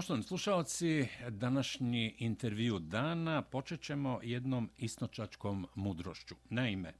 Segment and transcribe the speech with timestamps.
[0.00, 6.34] Poštovani slušalci, današnji intervju dana počet ćemo jednom istočačkom mudrošću.
[6.50, 6.94] Naime,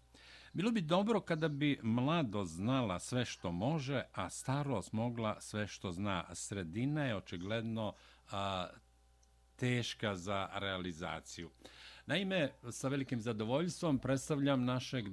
[0.53, 5.93] bilo bi dobro kada bi mlado znala sve što može, a starost mogla sve što
[5.93, 6.35] zna.
[6.35, 7.95] Sredina je očigledno
[8.31, 8.69] a,
[9.57, 11.51] teška za realizaciju.
[12.11, 15.09] Naime, sa velikim zadovoljstvom predstavljam našeg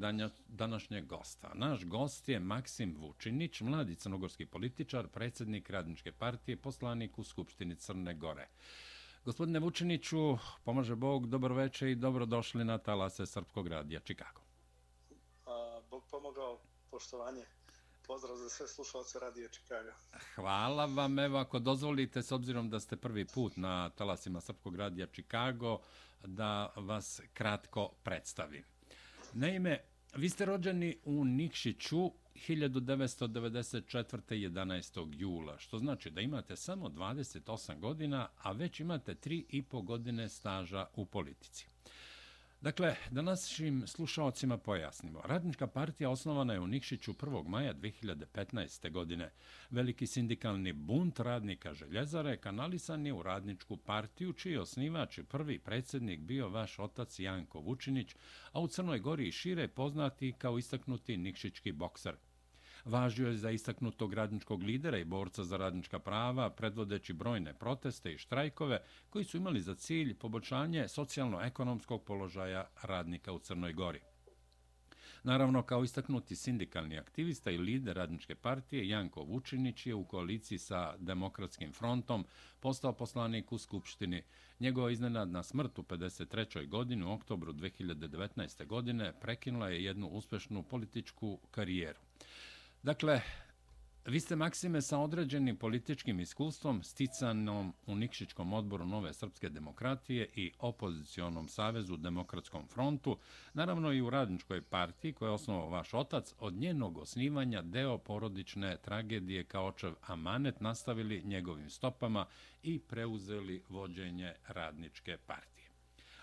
[0.47, 1.51] današnjeg gosta.
[1.53, 8.13] Naš gost je Maksim Vučinić, mladi crnogorski političar, predsjednik Radničke partije, poslanik u Skupštini Crne
[8.13, 8.47] Gore.
[9.25, 14.41] Gospodine Vučiniću, pomaže Bog, dobro večer i dobrodošli na talase Srpskog radija Čikago.
[15.89, 16.59] Bog pomogao,
[16.91, 17.45] poštovanje
[18.07, 19.93] pozdrav za sve slušalce Radio Čikaga.
[20.35, 25.07] Hvala vam, evo ako dozvolite, s obzirom da ste prvi put na talasima Srpskog radija
[25.07, 25.79] Čikago,
[26.25, 28.63] da vas kratko predstavim.
[29.33, 29.79] Naime,
[30.15, 34.21] vi ste rođeni u Nikšiću 1994.
[34.29, 35.13] 11.
[35.13, 41.05] jula, što znači da imate samo 28 godina, a već imate 3,5 godine staža u
[41.05, 41.67] politici.
[42.61, 45.21] Dakle, da našim slušalcima pojasnimo.
[45.25, 47.47] Radnička partija osnovana je u Nikšiću 1.
[47.47, 48.91] maja 2015.
[48.91, 49.31] godine.
[49.69, 56.19] Veliki sindikalni bunt radnika željezare kanalisan je u Radničku partiju, čiji osnivač i prvi predsjednik
[56.19, 58.15] bio vaš otac Janko Vučinić,
[58.51, 62.15] a u Crnoj Gori i šire poznati kao istaknuti nikšićki bokser.
[62.87, 68.17] Važio je za istaknutog radničkog lidera i borca za radnička prava, predvodeći brojne proteste i
[68.17, 73.99] štrajkove koji su imali za cilj poboljšanje socijalno-ekonomskog položaja radnika u Crnoj Gori.
[75.23, 80.97] Naravno, kao istaknuti sindikalni aktivista i lider radničke partije, Janko Vučinić je u koaliciji sa
[80.97, 82.25] Demokratskim frontom
[82.59, 84.23] postao poslanik u Skupštini.
[84.59, 86.67] Njegova iznenadna smrt u 53.
[86.67, 88.65] godini u oktobru 2019.
[88.65, 92.06] godine prekinula je jednu uspešnu političku karijeru.
[92.83, 93.21] Dakle,
[94.05, 100.51] vi ste Maksime sa određenim političkim iskustvom sticanom u Nikšićkom odboru Nove Srpske demokratije i
[100.59, 103.17] opozicionom savezu Demokratskom frontu,
[103.53, 108.77] naravno i u radničkoj partiji koja je osnovao vaš otac, od njenog osnivanja deo porodične
[108.77, 112.25] tragedije kao očev Amanet nastavili njegovim stopama
[112.63, 115.56] i preuzeli vođenje radničke partije.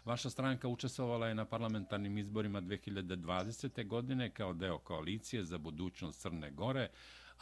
[0.05, 3.87] Vaša stranka učestvovala je na parlamentarnim izborima 2020.
[3.87, 6.89] godine kao deo koalicije za budućnost Crne Gore,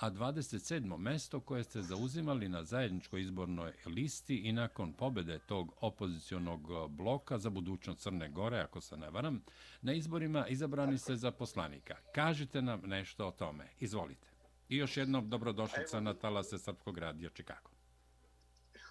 [0.01, 0.99] a 27.
[0.99, 7.51] mesto koje ste zauzimali na zajedničkoj izbornoj listi i nakon pobede tog opozicionog bloka za
[7.51, 9.43] budućnost Crne Gore, ako se ne varam,
[9.83, 11.97] na izborima izabrani ste za poslanika.
[12.15, 13.69] Kažite nam nešto o tome.
[13.81, 14.29] Izvolite.
[14.69, 17.72] I još jednom dobrodošlica na talase Srpskog radija Čikago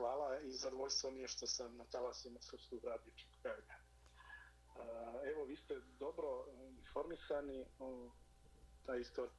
[0.02, 3.76] hvala i zadovoljstvo mi je što sam na talasima Srpskog radija Čikaga.
[5.32, 6.46] Evo, vi ste dobro
[6.80, 8.12] informisani o
[8.86, 9.32] ta istorija.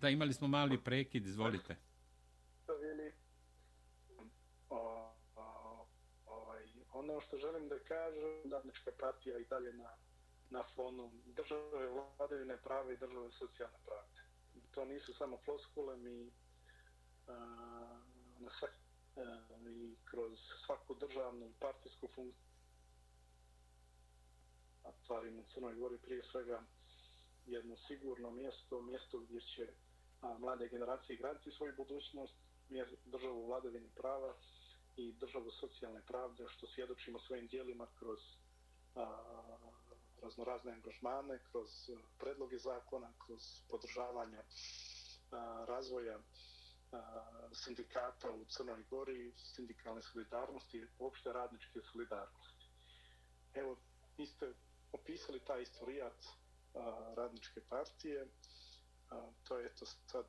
[0.00, 1.76] Da, imali smo mali prekid, izvolite.
[6.26, 6.62] Ovaj,
[6.92, 10.05] ono što želim da kažem, da Radnička partija i dalje na
[10.56, 14.20] na fonu države vladavine prave i države socijalne pravde.
[14.74, 16.30] To nisu samo floskule, mi
[17.28, 17.34] a,
[18.38, 18.74] na svak,
[19.16, 19.20] a,
[19.68, 22.46] i kroz svaku državnu partijsku funkciju
[24.86, 26.62] a stvarimo u Crnoj Gori prije svega
[27.46, 29.68] jedno sigurno mjesto, mjesto gdje će
[30.22, 32.34] a, mlade generacije graditi svoju budućnost,
[33.04, 34.34] državu vladavini prava
[34.96, 38.18] i državu socijalne pravde, što svjedočimo svojim dijelima kroz
[38.94, 39.55] a,
[40.22, 44.46] raznorazne angažmane, kroz eh, predloge zakona, kroz podržavanje eh,
[45.66, 46.98] razvoja eh,
[47.52, 52.66] sindikata u Crnoj Gori, sindikalne solidarnosti, uopšte radničke solidarnosti.
[53.54, 53.76] Evo,
[54.18, 54.52] vi ste
[54.92, 56.24] opisali taj istorijat
[57.16, 58.26] radničke partije,
[59.44, 60.26] to je to sad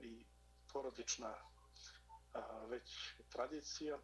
[0.00, 0.24] i
[0.72, 1.34] porodična
[2.68, 3.98] već tradicija.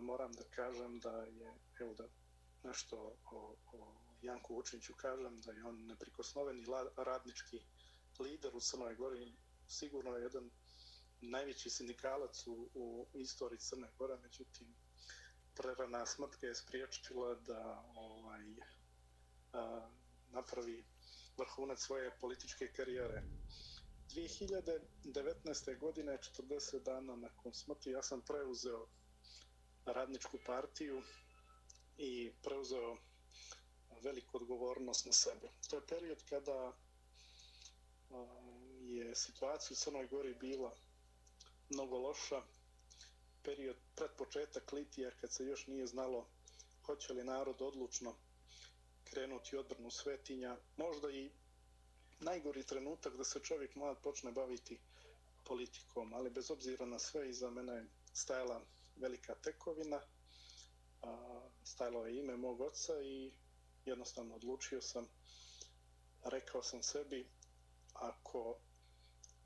[0.00, 2.04] Moram da kažem da je, evo da
[2.62, 6.64] nešto o, o Janku Vučiniću kažem da je on neprikosnoveni
[6.96, 7.60] radnički
[8.18, 9.32] lider u Crnoj Gori,
[9.68, 10.50] sigurno je jedan
[11.20, 14.74] najveći sindikalac u, u istoriji Crne Gore, međutim,
[15.54, 18.44] prerana smrt je spriječila da ovaj,
[19.52, 19.88] a,
[20.30, 20.84] napravi
[21.38, 23.22] vrhunac svoje političke karijere.
[24.14, 25.78] 2019.
[25.78, 28.86] godine, 40 dana nakon smrti, ja sam preuzeo
[29.86, 31.02] radničku partiju
[31.96, 32.96] i preuzeo
[34.06, 35.48] veliku odgovornost na sebe.
[35.68, 36.72] To je period kada
[38.82, 40.72] je situacija u Crnoj Gori bila
[41.68, 42.42] mnogo loša.
[43.42, 46.26] Period pred početak litija kad se još nije znalo
[46.86, 48.14] hoće li narod odlučno
[49.04, 50.56] krenuti odbranu svetinja.
[50.76, 51.30] Možda i
[52.20, 54.78] najgori trenutak da se čovjek mlad počne baviti
[55.44, 58.60] politikom, ali bez obzira na sve iza mene je stajala
[58.96, 60.00] velika tekovina,
[61.02, 63.30] a, stajalo je ime mog oca i
[63.86, 65.08] jednostavno odlučio sam,
[66.24, 67.28] rekao sam sebi,
[67.92, 68.58] ako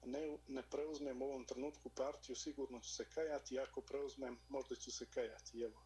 [0.04, 4.90] ne, ne preuzmem u ovom trenutku partiju, sigurno ću se kajati, ako preuzmem, možda ću
[4.92, 5.62] se kajati.
[5.62, 5.82] Evo,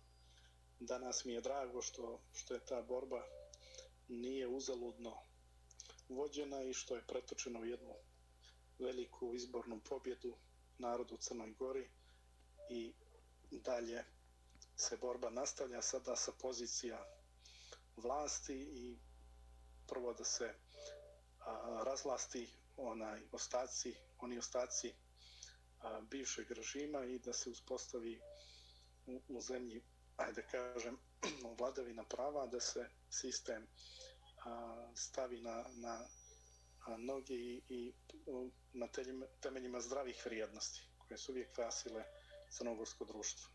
[0.80, 3.22] danas mi je drago što, što je ta borba
[4.08, 5.16] nije uzaludno
[6.08, 7.94] vođena i što je pretočena u jednu
[8.78, 10.36] veliku izbornu pobjedu
[10.78, 11.88] narodu Crnoj Gori
[12.70, 12.94] i
[13.50, 14.04] dalje
[14.76, 17.06] se borba nastavlja sada sa pozicija
[17.96, 18.98] vlasti i
[19.86, 20.54] prvo da se
[21.40, 24.94] a, razlasti onaj ostaci, oni ostaci
[25.80, 28.20] a, bivšeg režima i da se uspostavi
[29.06, 29.82] u, u zemlji,
[30.16, 30.98] ajde kažem,
[31.58, 33.66] vladavina prava, da se sistem
[34.44, 36.08] a, stavi na, na
[36.86, 37.92] a, noge i, i
[38.72, 38.88] na
[39.40, 42.04] temeljima zdravih vrijednosti koje su uvijek krasile
[42.50, 43.53] crnogorsko društvo.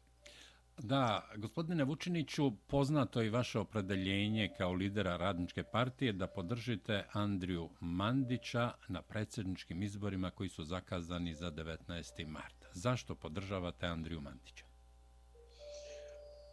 [0.81, 8.73] Da, gospodine Vučiniću, poznato je vaše opredeljenje kao lidera radničke partije da podržite Andriju Mandića
[8.87, 12.27] na predsjedničkim izborima koji su zakazani za 19.
[12.27, 12.67] marta.
[12.73, 14.65] Zašto podržavate Andriju Mandića?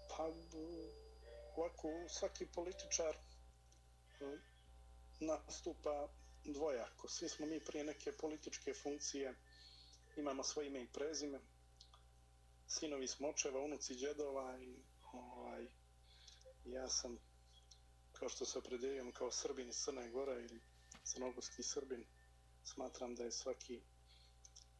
[0.08, 0.22] Pa,
[1.56, 3.16] ovako, svaki političar
[5.20, 6.08] nastupa
[6.44, 7.08] dvojako.
[7.08, 9.34] Svi smo mi prije neke političke funkcije,
[10.16, 11.38] imamo svoje ime i prezime,
[12.68, 14.76] sinovi smočeva, unuci džedova i
[15.12, 15.66] ovaj,
[16.64, 17.18] ja sam,
[18.12, 20.60] kao što se opredeljujem kao Srbin iz Crne Gore ili
[21.04, 22.04] crnogorski Srbin,
[22.64, 23.80] smatram da je svaki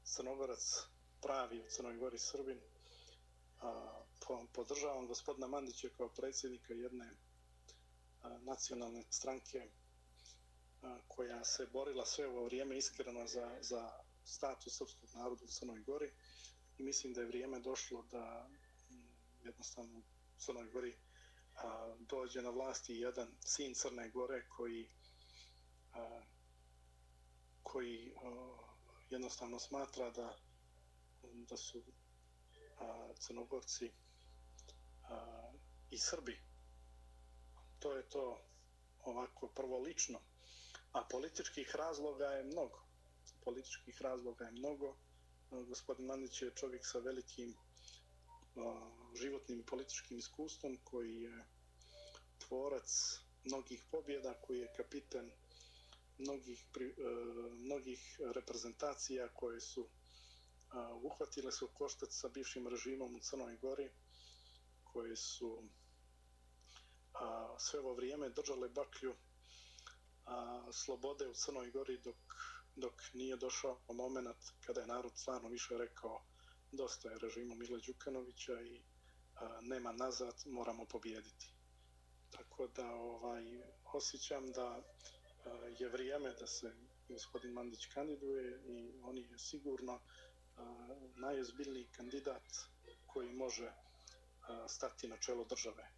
[0.04, 0.86] crnogorac
[1.22, 2.60] pravi u Crnoj Gori Srbin.
[3.60, 4.02] A,
[4.52, 7.10] podržavam gospodina Mandića kao predsjednika jedne
[8.22, 9.68] a, nacionalne stranke
[10.82, 13.90] a, koja se borila sve ovo vrijeme iskreno za, za
[14.24, 16.12] status srpskog naroda u Crnoj Gori
[16.78, 18.48] i mislim da je vrijeme došlo da
[18.90, 18.94] mm,
[19.44, 20.02] jednostavno u
[20.38, 20.96] Crnoj Gori
[21.54, 24.88] a, dođe na vlasti jedan sin Crne Gore koji
[25.92, 26.22] a,
[27.62, 28.56] koji a,
[29.10, 30.36] jednostavno smatra da
[31.34, 31.82] da su
[32.78, 33.90] a, crnogorci
[35.02, 35.52] a,
[35.90, 36.40] i Srbi.
[37.78, 38.40] To je to
[39.00, 40.18] ovako prvo lično.
[40.92, 42.82] A političkih razloga je mnogo.
[43.44, 44.96] Političkih razloga je mnogo
[45.50, 47.54] gospodin Mandić je čovjek sa velikim
[49.14, 51.44] životnim i političkim iskustvom koji je
[52.38, 55.30] tvorac mnogih pobjeda, koji je kapitan
[56.18, 56.94] mnogih, pri, e,
[57.52, 59.88] mnogih reprezentacija koje su
[61.02, 63.90] uhvatile su koštac sa bivšim režimom u Crnoj Gori,
[64.84, 65.62] koje su
[67.58, 69.14] sve ovo vrijeme držale baklju
[70.74, 72.16] slobode u Crnoj Gori dok
[72.76, 74.36] dok nije došao moment
[74.66, 76.22] kada je narod stvarno više rekao
[76.72, 78.82] dosta je režimu Mila Đukanovića i
[79.34, 81.52] a, nema nazad, moramo pobijediti.
[82.30, 83.44] Tako da ovaj
[83.84, 86.74] osjećam da a, je vrijeme da se
[87.08, 90.00] gospodin Mandić kandiduje i on je sigurno
[90.56, 90.86] a,
[91.16, 92.44] najezbiljniji kandidat
[93.06, 93.72] koji može
[94.48, 95.88] a, stati na čelo države.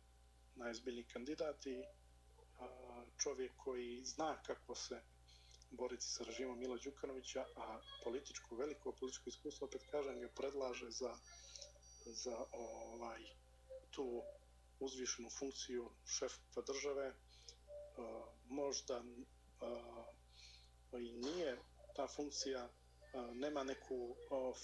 [0.55, 1.83] Najezbiljniji kandidat i
[2.59, 5.03] a, čovjek koji zna kako se
[5.71, 11.13] boriti sa režimom Mila Đukanovića, a političko, veliko političko iskustvo, opet kažem, ga predlaže za,
[12.07, 13.25] za ovaj,
[13.91, 14.23] tu
[14.81, 17.07] uzvišenu funkciju šefa države.
[17.07, 17.15] E,
[18.49, 19.03] možda e,
[20.99, 21.59] i nije
[21.97, 22.71] ta funkcija, e,
[23.35, 24.17] nema neku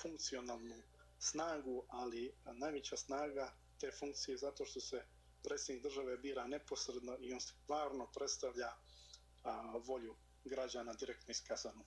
[0.03, 0.83] funkcionalnu
[1.19, 5.05] snagu, ali najveća snaga te funkcije zato što se
[5.43, 8.73] predsjednik države bira neposredno i on stvarno predstavlja
[9.43, 11.85] a, volju građana direktno iskazano.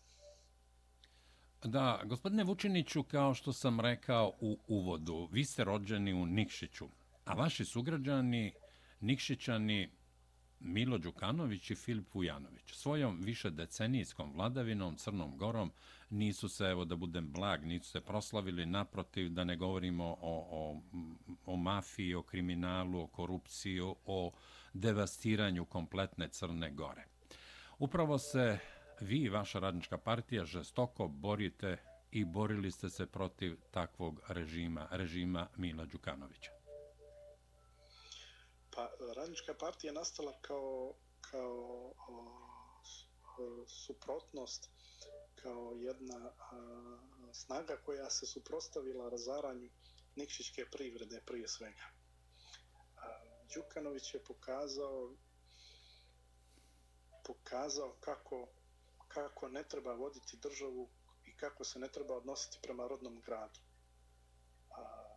[1.63, 6.89] Da, gospodine Vučiniću, kao što sam rekao u uvodu, vi ste rođeni u Nikšiću,
[7.25, 8.53] a vaši sugrađani
[8.99, 9.89] Nikšićani
[10.59, 15.71] Milo Đukanović i Filip Vujanović svojom više decenijskom vladavinom Crnom Gorom
[16.09, 20.81] nisu se, evo da budem blag, nisu se proslavili naprotiv da ne govorimo o, o,
[21.45, 24.31] o mafiji, o kriminalu, o korupciji, o
[24.73, 27.05] devastiranju kompletne Crne Gore.
[27.79, 28.59] Upravo se
[29.01, 31.77] vi i vaša radnička partija žestoko borite
[32.11, 36.51] i borili ste se protiv takvog režima, režima Mila Đukanovića.
[38.75, 44.69] Pa, radnička partija nastala kao, kao o, suprotnost,
[45.35, 46.97] kao jedna a,
[47.33, 49.69] snaga koja se suprostavila razaranju
[50.15, 51.85] Nikšićke privrede prije svega.
[52.97, 53.19] A,
[53.55, 55.15] Đukanović je pokazao
[57.27, 58.47] pokazao kako,
[59.07, 60.89] kako ne treba voditi državu
[61.25, 63.59] i kako se ne treba odnositi prema rodnom gradu.
[64.71, 65.15] A,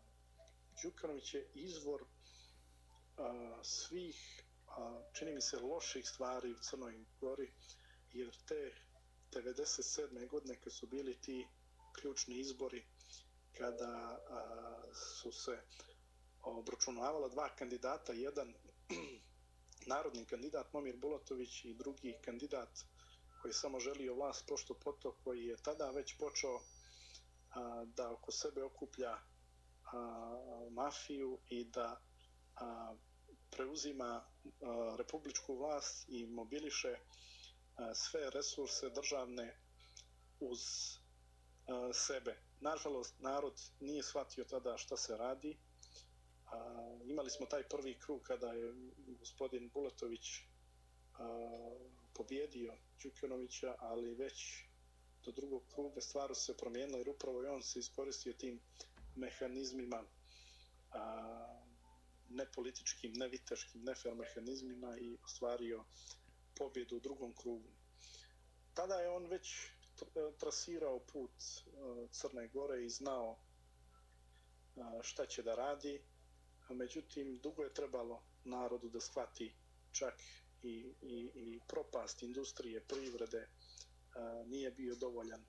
[0.82, 2.04] Đukanović je izvor
[3.16, 7.52] a, svih, a, čini mi se, loših stvari u Crnoj Gori,
[8.12, 8.74] jer te
[9.32, 10.28] 97.
[10.28, 11.46] godine kad su bili ti
[12.00, 12.84] ključni izbori,
[13.58, 15.58] kada a, su se
[16.42, 18.54] obračunavala dva kandidata, jedan
[19.86, 22.68] narodni kandidat Momir Bulatović i drugi kandidat
[23.42, 26.60] koji samo želio vlast pošto poto koji je tada već počeo
[27.50, 29.18] a, da oko sebe okuplja
[29.92, 32.00] a, mafiju i da
[32.56, 32.94] a,
[33.50, 36.96] preuzima a, republičku vlast i mobiliše
[37.76, 39.56] a, sve resurse državne
[40.40, 40.60] uz
[41.66, 42.36] a, sebe.
[42.60, 45.58] Nažalost, narod nije shvatio tada šta se radi.
[46.52, 48.74] A, imali smo taj prvi krug kada je
[49.06, 50.26] gospodin Buletović
[51.18, 51.74] a,
[52.14, 54.64] pobjedio Đukanovića, ali već
[55.24, 58.60] do drugog kruga stvari se promijenila jer upravo je on se iskoristio tim
[59.16, 60.04] mehanizmima
[60.90, 61.60] a,
[62.30, 65.84] ne političkim, ne viteškim, ne fair mehanizmima i ostvario
[66.56, 67.68] pobjedu u drugom krugu.
[68.74, 69.68] Tada je on već e,
[70.38, 71.70] trasirao put e,
[72.10, 73.38] Crne Gore i znao
[74.76, 76.02] e, šta će da radi,
[76.74, 79.54] međutim dugo je trebalo narodu da shvati
[79.92, 80.14] čak
[80.62, 83.48] i, i, i propast industrije, privrede
[84.14, 85.44] a, nije bio dovoljan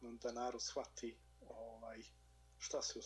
[0.00, 2.02] da narod shvati ovaj,
[2.58, 3.00] šta se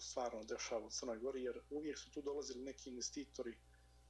[0.00, 3.58] stvarno dešava u Crnoj Gori, jer uvijek su tu dolazili neki investitori,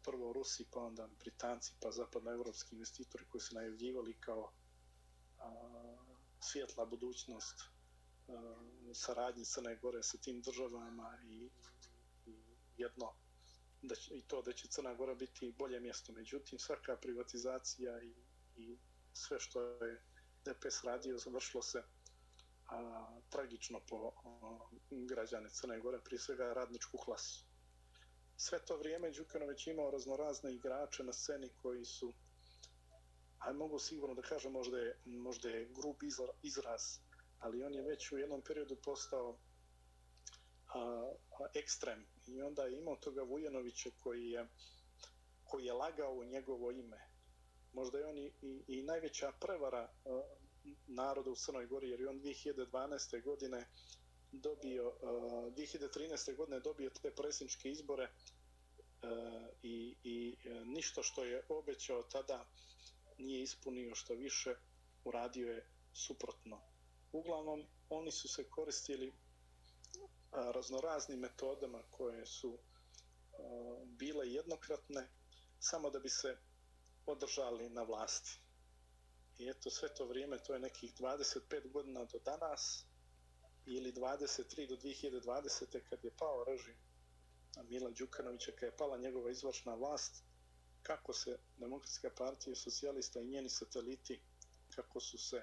[0.03, 4.53] prvo Rusi, pa onda Britanci, pa zapadnoevropski investitori koji su najavljivali kao
[5.39, 5.97] a,
[6.41, 8.57] svjetla budućnost a,
[8.95, 11.51] saradnje Crne Gore sa tim državama i
[12.77, 13.13] jedno
[13.83, 16.13] da će, i to da će Crna Gora biti bolje mjesto.
[16.13, 18.15] Međutim, svaka privatizacija i,
[18.57, 18.79] i
[19.13, 20.03] sve što je
[20.45, 21.83] DPS radio završilo se
[22.69, 24.59] a, tragično po a,
[24.91, 27.45] građane Crne Gore, prije svega radničku klasu.
[28.37, 32.13] Sve to vrijeme Đukanović imao raznorazne igrače na sceni koji su,
[33.39, 35.97] a mogu sigurno da kažem, možda je, možda je grub
[36.43, 36.83] izraz,
[37.39, 39.39] ali on je već u jednom periodu postao
[40.77, 44.47] a, a, ekstrem i onda je imao toga Vujanovića koji je,
[45.45, 47.09] koji je lagao u njegovo ime.
[47.73, 50.23] Možda je on i, i, i najveća prevara a,
[50.87, 53.25] naroda u Crnoj Gori, jer je on 2012.
[53.25, 53.67] godine
[54.33, 55.07] dobio, a,
[55.57, 56.37] 2013.
[56.37, 58.09] godine dobio te predsjedničke izbore
[59.03, 62.47] a, i, i a, ništa što je obećao tada
[63.19, 64.55] nije ispunio što više,
[65.05, 66.61] uradio je suprotno.
[67.13, 69.13] Uglavnom, oni su se koristili
[70.37, 72.59] raznoraznim metodama koje su
[73.87, 75.09] bile jednokratne
[75.61, 76.37] samo da bi se
[77.07, 78.41] održali na vlasti.
[79.39, 82.85] I eto sve to vrijeme, to je nekih 25 godina do danas
[83.67, 85.81] ili 23 do 2020.
[85.91, 86.75] kad je pao režim
[87.63, 90.25] Mila Đukanovića, kad je pala njegova izvršna vlast,
[90.83, 94.21] kako se Demokratska partija socijalista i njeni sateliti,
[94.75, 95.43] kako su se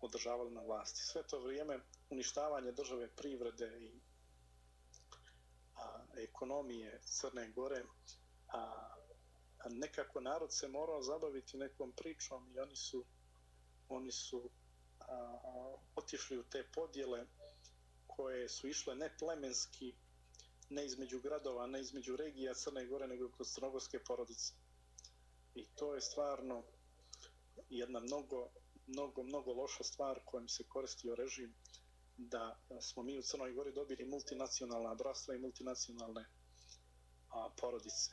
[0.00, 1.00] održavali na vlasti.
[1.02, 1.80] Sve to vrijeme
[2.10, 4.00] uništavanje države privrede i
[6.22, 7.84] ekonomije Crne Gore,
[8.48, 8.58] a,
[9.58, 13.04] a nekako narod se morao zabaviti nekom pričom i oni su
[13.88, 14.50] oni su
[15.00, 17.26] a, otišli u te podjele
[18.06, 19.94] koje su išle ne plemenski,
[20.70, 24.54] ne između gradova, ne između regija Crne Gore, nego kod crnogorske porodice.
[25.54, 26.64] I to je stvarno
[27.70, 28.50] jedna mnogo,
[28.86, 31.54] mnogo, mnogo loša stvar kojom se koristio režim
[32.18, 36.24] da smo mi u Crnoj Gori dobili multinacionalna bratstva i multinacionalne
[37.30, 38.10] a, porodice.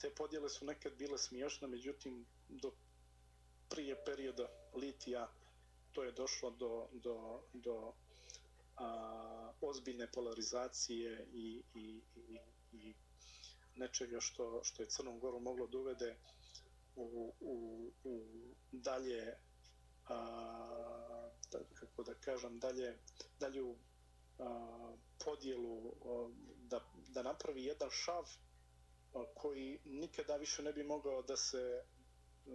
[0.00, 2.72] Te podjele su nekad bile smiješne, međutim, do
[3.68, 5.32] prije perioda litija
[5.92, 7.92] to je došlo do, do, do
[8.76, 12.38] a, ozbiljne polarizacije i, i, i,
[12.72, 12.94] i
[13.76, 16.16] nečega što, što je Crnom Goru moglo dovede
[16.96, 18.24] u, u, u
[18.72, 19.36] dalje
[20.08, 22.98] a, da, kako da kažem, dalje,
[23.40, 23.76] dalju
[24.38, 28.24] a, podjelu, a, da, da napravi jedan šav
[29.14, 31.84] a, koji nikada više ne bi mogao da se,
[32.46, 32.52] a,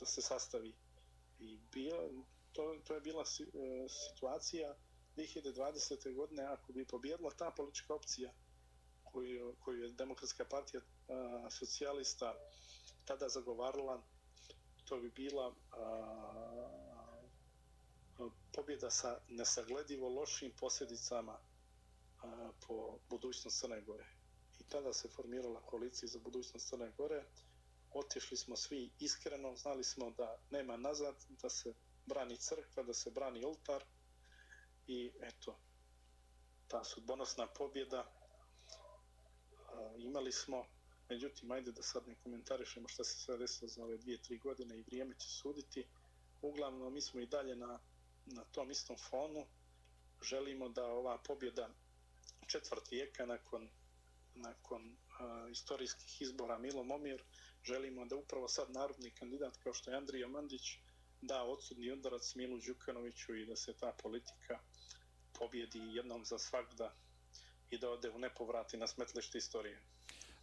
[0.00, 0.74] da se sastavi.
[1.38, 2.08] I bila,
[2.52, 4.76] to, to je bila si, a, situacija
[5.16, 6.14] 2020.
[6.14, 8.32] godine, ako bi pobjedila ta politička opcija
[9.04, 12.34] koju, koju je Demokratska partija a, socijalista
[13.04, 14.02] tada zagovarala,
[14.84, 16.32] to bi bila a,
[18.54, 21.38] pobjeda sa nesagledivo lošim posljedicama
[22.22, 24.06] a, po budućnost Crne Gore.
[24.60, 27.24] I tada se formirala koalicija za budućnost Crne Gore
[27.94, 31.74] otišli smo svi iskreno, znali smo da nema nazad, da se
[32.06, 33.84] brani crkva, da se brani oltar
[34.86, 35.58] i eto,
[36.68, 38.12] ta sudbonosna pobjeda
[39.98, 40.66] imali smo,
[41.12, 44.78] međutim, ajde da sad ne komentarišemo šta se sve desilo za ove dvije, tri godine
[44.78, 45.86] i vrijeme će suditi.
[46.42, 47.80] Uglavnom, mi smo i dalje na,
[48.26, 49.46] na tom istom fonu.
[50.22, 51.68] Želimo da ova pobjeda
[52.46, 53.68] četvrt vijeka nakon,
[54.34, 57.22] nakon uh, istorijskih izbora Milo Momir,
[57.64, 60.78] želimo da upravo sad narodni kandidat kao što je Andrija Mandić
[61.20, 64.58] da odsudni udarac Milu Đukanoviću i da se ta politika
[65.38, 66.94] pobjedi jednom za svakda
[67.70, 69.82] i da ode u nepovrati na smetlište istorije.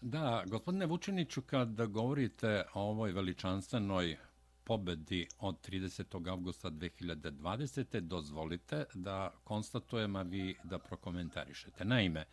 [0.01, 4.17] Da, gospodine Vučiniću, kad govorite o ovoj veličanstvenoj
[4.63, 6.29] pobedi od 30.
[6.29, 7.99] augusta 2020.
[7.99, 11.85] dozvolite da konstatujem, a vi da prokomentarišete.
[11.85, 12.25] Naime,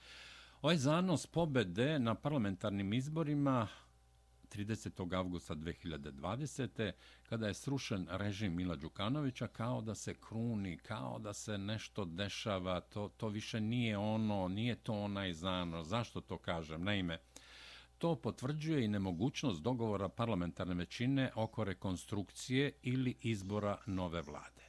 [0.63, 3.69] ovaj zanos pobede na parlamentarnim izborima
[4.55, 5.17] 30.
[5.17, 6.93] augusta 2020.
[7.29, 12.81] kada je srušen režim Mila Đukanovića kao da se kruni, kao da se nešto dešava,
[12.81, 15.87] to, to više nije ono, nije to onaj zanos.
[15.87, 16.85] Zašto to kažem?
[16.85, 17.19] Naime,
[17.99, 24.67] to potvrđuje i nemogućnost dogovora parlamentarne većine oko rekonstrukcije ili izbora nove vlade.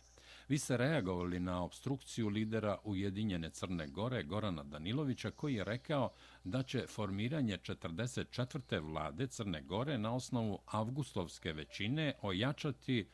[0.48, 6.12] Vi ste reagovali na obstrukciju lidera Ujedinjene Crne Gore, Gorana Danilovića, koji je rekao
[6.44, 8.82] da će formiranje 44.
[8.82, 13.10] vlade Crne Gore na osnovu avgustovske većine ojačati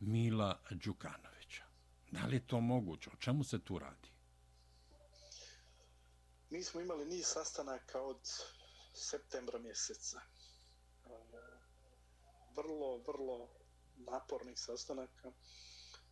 [0.00, 1.64] Mila Đukanovića.
[2.10, 3.10] Da li je to moguće?
[3.10, 4.08] O čemu se tu radi?
[6.50, 8.18] Mi smo imali niz sastanaka od
[8.96, 10.20] septembra mjeseca.
[10.20, 11.08] E,
[12.56, 13.48] vrlo, vrlo
[13.96, 15.32] napornih sastanaka.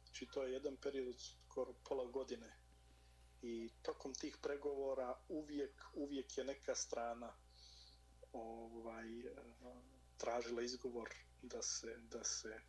[0.04, 2.58] Znači, to je jedan period skoro pola godine.
[3.42, 7.36] I tokom tih pregovora uvijek, uvijek je neka strana
[8.32, 9.34] ovaj, e,
[10.16, 12.60] tražila izgovor da se, da se, e,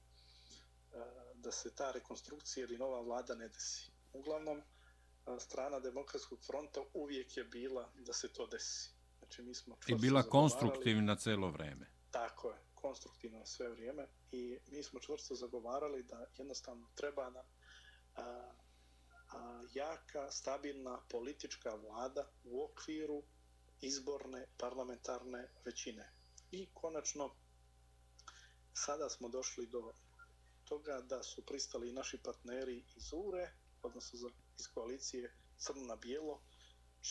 [1.34, 3.92] da se ta rekonstrukcija ili nova vlada ne desi.
[4.14, 4.62] Uglavnom,
[5.40, 8.95] strana Demokratskog fronta uvijek je bila da se to desi.
[9.26, 11.88] Znači, mi smo I bila konstruktivna celo vreme.
[12.12, 17.46] Tako je konstruktivno sve vrijeme i mi smo čvrsto zagovarali da jednostavno treba nam
[18.16, 18.52] a,
[19.32, 23.24] a, jaka, stabilna politička vlada u okviru
[23.82, 26.12] izborne parlamentarne većine.
[26.52, 27.36] I konačno,
[28.74, 29.94] sada smo došli do
[30.66, 34.20] toga da su pristali naši partneri iz URE, odnosno
[34.60, 36.42] iz koalicije Crno na Bijelo,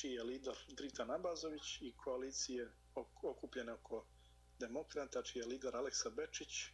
[0.01, 2.71] čiji je lider Drita Nabazović i koalicije
[3.23, 4.07] okupljene oko
[4.59, 6.67] demokrata, čiji je lider Aleksa Bečić.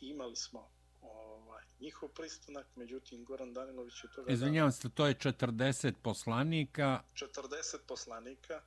[0.00, 4.32] Imali smo ovaj, njihov pristanak, međutim Goran Danilović je toga...
[4.32, 7.02] Izvinjavam se, to je 40 poslanika.
[7.14, 8.62] 40 poslanika,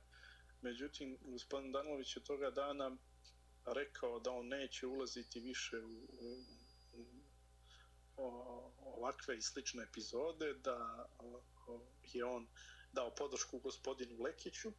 [0.62, 2.96] međutim gospodin Danilović je toga dana
[3.66, 6.44] rekao da on neće ulaziti više u, u,
[6.92, 7.12] u,
[8.16, 11.08] u ovakve i slične epizode, da
[12.12, 12.46] je on
[12.92, 14.72] dao podršku gospodinu Lekiću,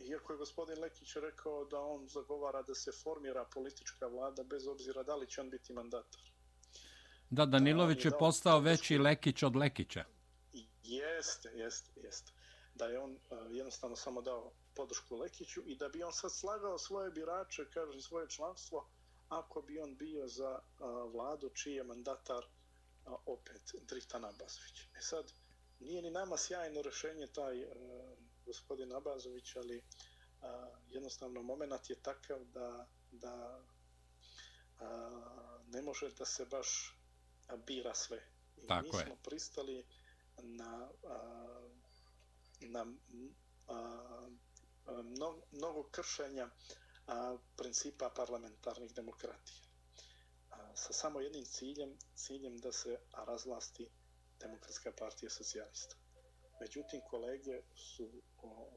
[0.00, 5.02] Iako je gospodin Lekić rekao da on zagovara da se formira politička vlada bez obzira
[5.02, 6.20] da li će on biti mandatar.
[7.30, 10.04] Da, Danilović je, je postao veći Lekić od Lekića.
[10.82, 12.32] Jeste, jeste, jeste.
[12.74, 16.78] Da je on uh, jednostavno samo dao podršku Lekiću i da bi on sad slagao
[16.78, 18.88] svoje birače, kaže svoje članstvo,
[19.28, 24.80] ako bi on bio za uh, vladu čiji je mandatar uh, opet Dritan Abazović.
[24.96, 25.32] E sad,
[25.82, 27.72] nije ni nama sjajno rešenje taj uh,
[28.46, 29.82] gospodin Abazović, ali
[30.42, 33.62] a, jednostavno moment je takav da, da
[34.78, 35.18] a,
[35.66, 36.98] ne može da se baš
[37.66, 38.22] bira sve.
[38.56, 39.22] I Tako mi smo je.
[39.24, 39.86] pristali
[40.38, 41.68] na, a,
[42.60, 42.86] na
[43.68, 44.28] a,
[45.04, 46.50] mnogo, mnogo kršenja
[47.06, 49.62] a, principa parlamentarnih demokratija.
[50.50, 53.88] A, sa samo jednim ciljem, ciljem da se razvlasti
[54.42, 55.96] Demokratska partija socijalista.
[56.60, 58.22] Međutim, kolege su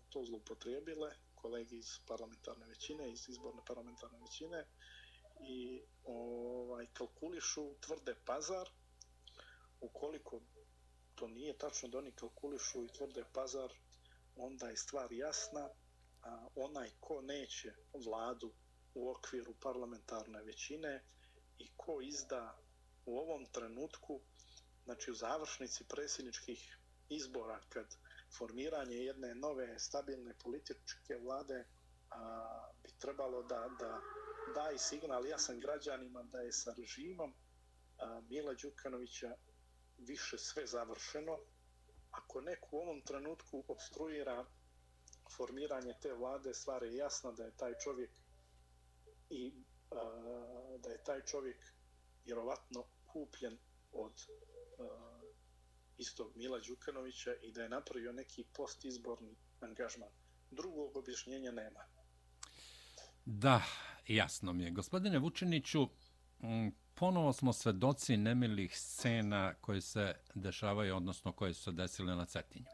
[0.09, 4.65] to zlupotrijebile, kolege iz parlamentarne većine, iz izborne parlamentarne većine,
[5.41, 8.69] i ovaj, kalkulišu tvrde pazar,
[9.81, 10.41] ukoliko
[11.15, 13.73] to nije tačno da oni kalkulišu i tvrde pazar,
[14.35, 15.69] onda je stvar jasna,
[16.23, 17.73] a onaj ko neće
[18.05, 18.53] vladu
[18.93, 21.03] u okviru parlamentarne većine
[21.57, 22.57] i ko izda
[23.05, 24.21] u ovom trenutku,
[24.85, 26.77] znači u završnici predsjedničkih
[27.09, 27.85] izbora, kad
[28.37, 31.65] formiranje jedne nove stabilne političke vlade
[32.09, 34.01] a, bi trebalo da, da
[34.55, 37.33] da i signal jasan građanima da je sa režimom
[37.97, 39.35] a, Mila Đukanovića
[39.97, 41.37] više sve završeno.
[42.11, 44.45] Ako neko u ovom trenutku obstruira
[45.37, 48.11] formiranje te vlade, stvar je jasna da je taj čovjek
[49.29, 49.53] i
[50.79, 51.57] da je taj čovjek
[52.25, 53.57] vjerovatno kupljen
[53.91, 54.13] od
[54.77, 55.05] Uh,
[55.97, 60.09] istog Mila Đukanovića i da je napravio neki postizborni angažman.
[60.51, 61.79] Drugog objašnjenja nema.
[63.25, 63.63] Da,
[64.07, 64.71] jasno mi je.
[64.71, 65.83] Gospodine Vučiniću,
[66.39, 72.25] mm, ponovo smo svedoci nemilih scena koje se dešavaju, odnosno koje su se desile na
[72.25, 72.65] Cetinju.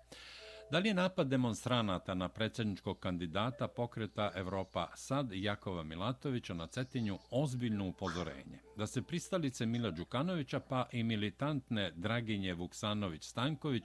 [0.71, 7.19] Da li je napad demonstranata na predsjedničkog kandidata pokreta Evropa sad Jakova Milatovića na Cetinju
[7.31, 8.59] ozbiljno upozorenje?
[8.77, 13.83] Da se pristalice Mila Đukanovića pa i militantne Draginje Vuksanović-Stanković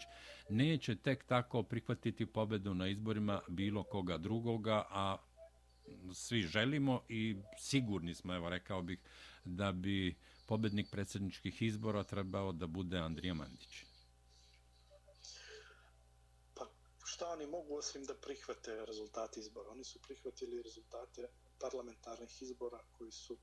[0.50, 5.16] neće tek tako prihvatiti pobedu na izborima bilo koga drugoga, a
[6.12, 8.98] svi želimo i sigurni smo, evo rekao bih,
[9.44, 13.84] da bi pobednik predsjedničkih izbora trebao da bude Andrija Mandić.
[16.54, 16.64] Pa
[17.06, 19.70] šta oni mogu osim da prihvate rezultate izbora?
[19.70, 21.28] Oni su prihvatili rezultate
[21.60, 23.36] parlamentarnih izbora koji su,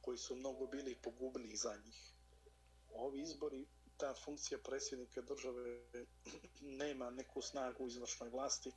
[0.00, 2.12] koji su mnogo bili pogubni za njih.
[2.94, 5.80] Ovi izbori, ta funkcija predsjednika države
[6.82, 8.72] nema neku snagu u izvršnoj vlasti,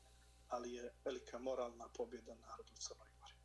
[0.48, 3.36] ali je velika moralna pobjeda narodu Crnoj Gori.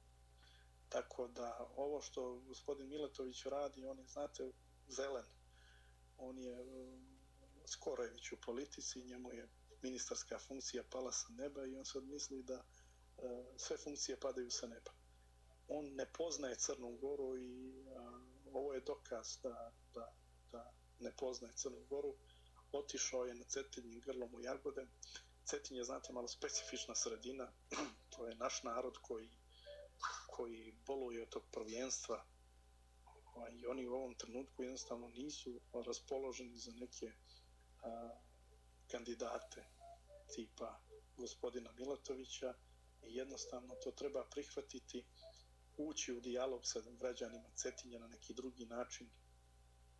[0.88, 4.52] Tako da ovo što gospodin Miletović radi, on je, znate,
[4.88, 5.24] zelen.
[6.18, 7.18] On je um,
[7.66, 9.48] skoro je već u politici, njemu je
[9.82, 12.62] ministarska funkcija pala sa neba i on sad misli da e,
[13.56, 14.90] sve funkcije padaju sa neba.
[15.68, 17.94] On ne poznaje Crnu Goru i e,
[18.52, 20.12] ovo je dokaz da, da,
[20.52, 22.14] da ne poznaje Crnu Goru.
[22.72, 24.86] Otišao je na cetinjim grlom u Jagode.
[25.44, 27.52] Cetinje, je, znate, malo specifična sredina.
[28.16, 29.30] to je naš narod koji
[30.26, 32.24] koji boluje od tog prvenstva
[33.52, 37.12] i oni u ovom trenutku jednostavno nisu raspoloženi za neke
[37.82, 38.10] a,
[38.90, 39.64] kandidate
[40.34, 40.80] tipa
[41.16, 42.54] gospodina Milatovića
[43.02, 45.04] i jednostavno to treba prihvatiti
[45.76, 49.10] ući u dijalog sa građanima Cetinja na neki drugi način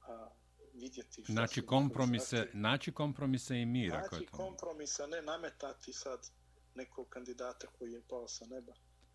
[0.01, 0.31] a,
[0.75, 6.31] vidjeti šta naći kompromise, naći kompromise i mir naći je to kompromise, ne nametati sad
[6.75, 8.73] nekog kandidata koji je pao sa neba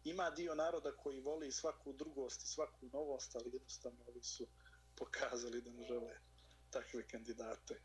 [0.09, 4.47] ima dio naroda koji voli svaku drugost i svaku novost, ali jednostavno ovi su
[4.95, 6.17] pokazali da ne žele
[6.69, 7.81] takve kandidate.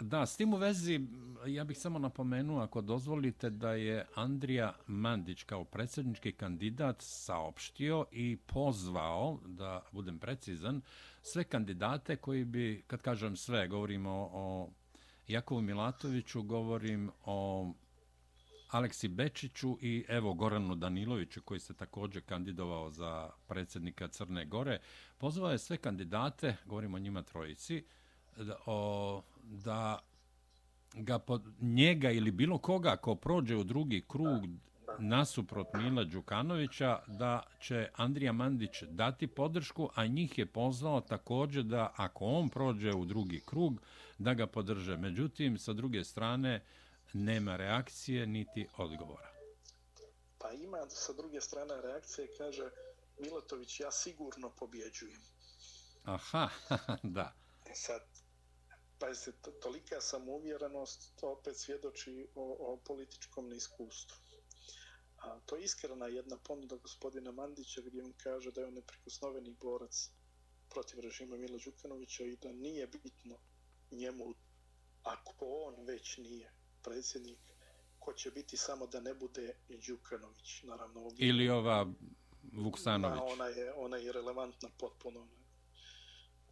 [0.00, 1.00] Da, s tim u vezi,
[1.46, 8.36] ja bih samo napomenuo, ako dozvolite, da je Andrija Mandić kao predsjednički kandidat saopštio i
[8.36, 10.80] pozvao, da budem precizan,
[11.22, 14.70] sve kandidate koji bi, kad kažem sve, govorimo o
[15.28, 17.72] Jakovu Milatoviću, govorim o
[18.70, 24.78] Aleksi Bečiću i evo Goranu Daniloviću koji se također kandidovao za predsjednika Crne Gore.
[25.18, 27.84] Pozvao je sve kandidate, govorimo o njima trojici,
[28.44, 29.98] da, o, da
[30.94, 34.42] ga pod njega ili bilo koga ko prođe u drugi krug
[34.98, 41.92] nasuprot Mila Đukanovića da će Andrija Mandić dati podršku, a njih je pozvao također da
[41.96, 43.80] ako on prođe u drugi krug
[44.18, 44.96] da ga podrže.
[44.96, 46.64] Međutim, sa druge strane,
[47.12, 49.28] nema reakcije niti odgovora.
[50.38, 52.70] Pa ima sa druge strane reakcije, kaže
[53.20, 55.20] Milatović, ja sigurno pobjeđujem.
[56.04, 56.48] Aha,
[57.02, 57.32] da.
[57.66, 58.02] E sad,
[58.98, 59.32] pa se
[59.62, 64.16] tolika samouvjerenost, to opet svjedoči o, o političkom neiskustvu.
[65.18, 69.56] A, to je iskrena jedna ponuda gospodina Mandića gdje on kaže da je on neprikosnoveni
[69.60, 70.10] borac
[70.70, 73.38] protiv režima Mila Đukanovića i da nije bitno
[73.90, 74.34] njemu,
[75.02, 77.38] ako on već nije predsjednik,
[77.98, 79.54] ko će biti samo da ne bude
[79.88, 81.00] Đukanović, naravno.
[81.00, 81.86] Ovdje, Ili ova
[82.52, 83.20] Vuksanović.
[83.32, 85.28] Ona je, ona je relevantna potpuno.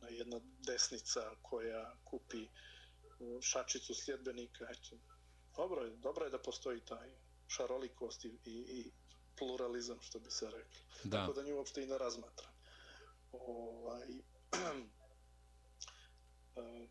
[0.06, 2.46] Ona je jedna desnica koja kupi
[3.40, 4.66] šačicu sljedbenika.
[4.70, 4.96] Eto,
[5.56, 7.10] dobro, je, dobro je da postoji taj
[7.48, 8.92] šarolikost i, i, i
[9.38, 10.80] pluralizam, što bi se rekli.
[11.04, 11.16] Da.
[11.16, 12.48] Tako da nju uopšte i ne razmatra.
[13.32, 14.06] Ovaj,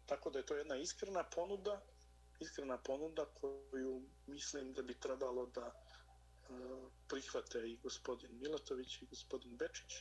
[0.10, 1.82] tako da je to jedna iskrena ponuda
[2.40, 5.72] iskrena ponuda koju mislim da bi trebalo da e,
[7.08, 9.92] prihvate i gospodin Milatović i gospodin Bečić.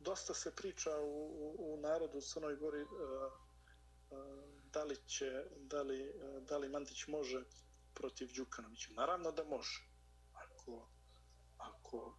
[0.00, 1.26] Dosta se priča u,
[1.58, 2.86] u, u narodu u Crnoj Gori e, e,
[4.72, 7.44] da li, će, da, li, e, da li Mandić može
[7.94, 8.92] protiv Đukanovića.
[8.92, 9.88] Naravno da može.
[10.32, 10.88] Ako,
[11.56, 12.16] ako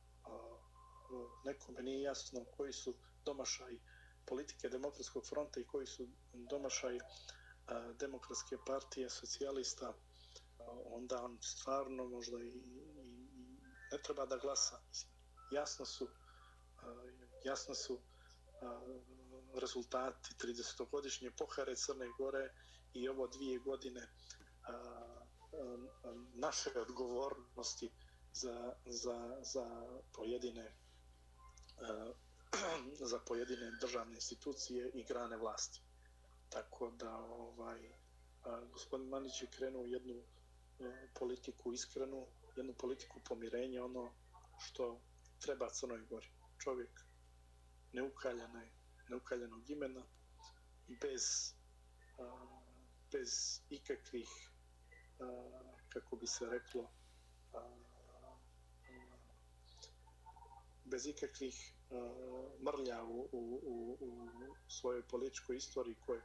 [1.46, 3.80] nekome nije jasno koji su domašaj
[4.26, 7.02] politike demokratskog fronta i koji su domašaj uh,
[8.00, 9.94] demokratske partije socijalista,
[10.86, 13.58] onda on stvarno možda i, i, i
[13.92, 14.82] ne treba da glasa.
[15.52, 16.08] Jasno su,
[17.44, 18.00] jasno su
[19.54, 22.54] rezultati 30-godišnje pohare Crne Gore
[22.94, 24.08] i ovo dvije godine
[26.34, 27.92] naše odgovornosti
[28.34, 29.66] za, za, za
[30.14, 30.76] pojedine
[33.12, 35.82] za pojedine državne institucije i grane vlasti.
[36.50, 37.92] Tako da ovaj
[38.44, 40.24] a, gospodin Manić je krenuo jednu
[40.80, 44.14] a, politiku iskrenu, jednu politiku pomirenja, ono
[44.60, 45.02] što
[45.40, 46.28] treba Crnoj Gori.
[46.60, 46.90] Čovjek
[47.94, 48.72] neukaljane,
[49.10, 50.04] neukaljanog imena,
[50.88, 51.54] bez,
[52.18, 52.24] a,
[53.12, 54.30] bez ikakvih,
[55.20, 55.26] a,
[55.90, 56.92] kako bi se reklo,
[57.54, 57.78] a,
[60.86, 61.74] bez ikakvih
[62.62, 64.28] mrlja u, u, u, u
[64.68, 66.22] svojoj političkoj istoriji koje,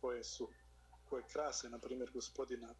[0.00, 0.48] koje su
[1.08, 2.74] koje krase, na primjer, gospodina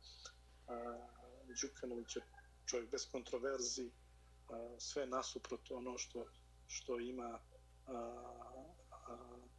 [1.63, 2.21] Đukanovića,
[2.67, 3.91] čovjek bez kontroverzi,
[4.49, 6.27] a, sve nasuprot ono što,
[6.67, 7.41] što ima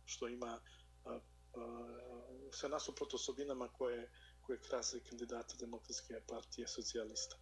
[0.06, 0.60] što ima
[2.52, 4.10] se sve nasuprot osobinama koje,
[4.42, 7.36] koje krase kandidata demokratske partije socijalista.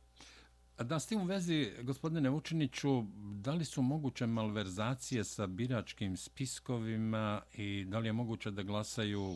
[0.84, 3.04] Da, s tim u vezi, gospodine Vučiniću,
[3.42, 9.36] da li su moguće malverzacije sa biračkim spiskovima i da li je moguće da glasaju,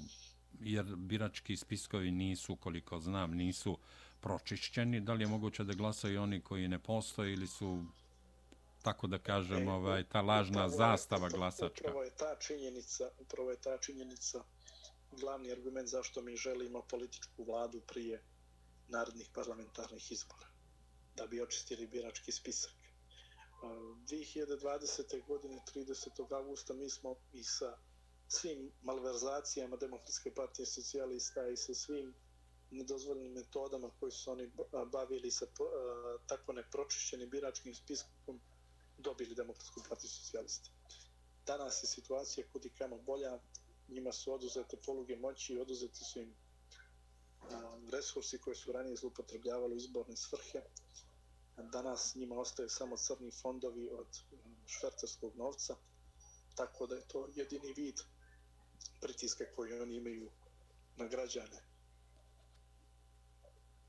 [0.60, 3.78] jer birački spiskovi nisu, koliko znam, nisu
[4.20, 7.86] pročišćeni, da li je moguće da glasaju oni koji ne postoje ili su,
[8.82, 11.82] tako da kažem, e, ovaj, ta lažna upravo zastava je, glasačka?
[11.82, 14.44] Upravo je ta činjenica, upravo je ta činjenica
[15.12, 18.24] glavni argument zašto mi želimo političku vladu prije
[18.88, 20.48] narodnih parlamentarnih izbora
[21.15, 22.72] da bi očistili birački spisak.
[23.62, 25.28] 2020.
[25.28, 26.36] godine, 30.
[26.36, 27.78] augusta, mi smo i sa
[28.28, 32.13] svim malverzacijama Demokratske partije socijalista i sa svim
[32.72, 34.52] nedozvoljenim metodama koji su oni
[34.91, 35.46] bavili sa
[36.28, 38.41] tako nepročišćenim biračkim spiskom
[38.97, 40.69] dobili Demokratsku partiju socijalista.
[41.45, 43.39] Danas je situacija kudi kamo bolja,
[43.88, 46.34] njima su oduzete poluge moći i oduzeti su im
[47.91, 50.62] resursi koje su ranije zlupotrebljavali u izborne svrhe.
[51.58, 54.08] Danas njima ostaje samo crni fondovi od
[54.67, 55.75] švercarskog novca,
[56.56, 57.95] tako da je to jedini vid
[59.01, 60.30] pritiska koji oni imaju
[60.97, 61.62] na građane.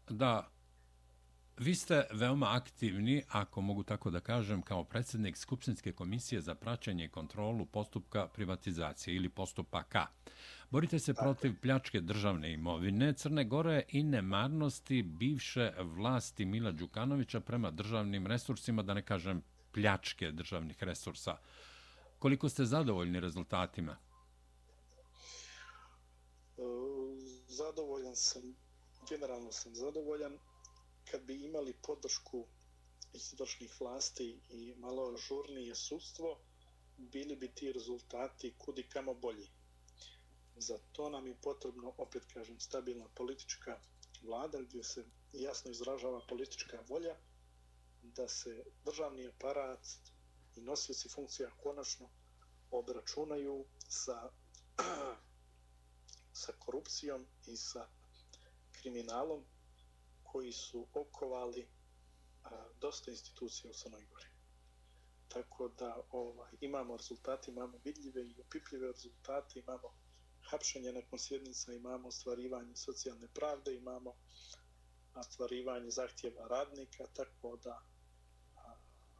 [0.08, 0.51] Da,
[1.58, 7.04] vi ste veoma aktivni, ako mogu tako da kažem, kao predsjednik Skupštinske komisije za praćenje
[7.04, 10.06] i kontrolu postupka privatizacije ili postupaka.
[10.70, 17.70] Borite se protiv pljačke državne imovine Crne Gore i nemarnosti bivše vlasti Mila Đukanovića prema
[17.70, 21.36] državnim resursima, da ne kažem pljačke državnih resursa.
[22.18, 23.96] Koliko ste zadovoljni rezultatima?
[26.58, 26.62] E,
[27.48, 28.42] zadovoljan sam,
[29.08, 30.38] generalno sam zadovoljan.
[31.10, 32.46] Kad bi imali podršku
[33.12, 36.38] izvršnih vlasti i malo žurnije sudstvo,
[36.96, 39.48] bili bi ti rezultati kudi kamo bolji.
[40.56, 43.80] Za to nam je potrebno, opet kažem, stabilna politička
[44.22, 47.16] vlada gdje se jasno izražava politička volja
[48.02, 49.86] da se državni aparat
[50.56, 52.08] i nosioci funkcija konačno
[52.70, 54.30] obračunaju sa,
[56.42, 57.88] sa korupcijom i sa
[58.72, 59.44] kriminalom
[60.32, 61.68] koji su okovali
[62.44, 64.26] a, dosta institucija u Crnoj Gori.
[65.28, 69.94] Tako da ovaj, imamo rezultate, imamo vidljive i opipljive rezultate, imamo
[70.50, 74.14] hapšenje nakon sjednica, imamo ostvarivanje socijalne pravde, imamo
[75.14, 77.82] ostvarivanje zahtjeva radnika, tako da
[78.56, 78.76] a,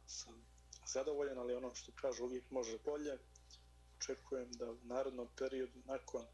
[0.07, 0.45] sam
[0.85, 3.17] zadovoljan, ali ono što kažu uvijek može bolje.
[3.97, 6.25] Očekujem da u narodnom periodu nakon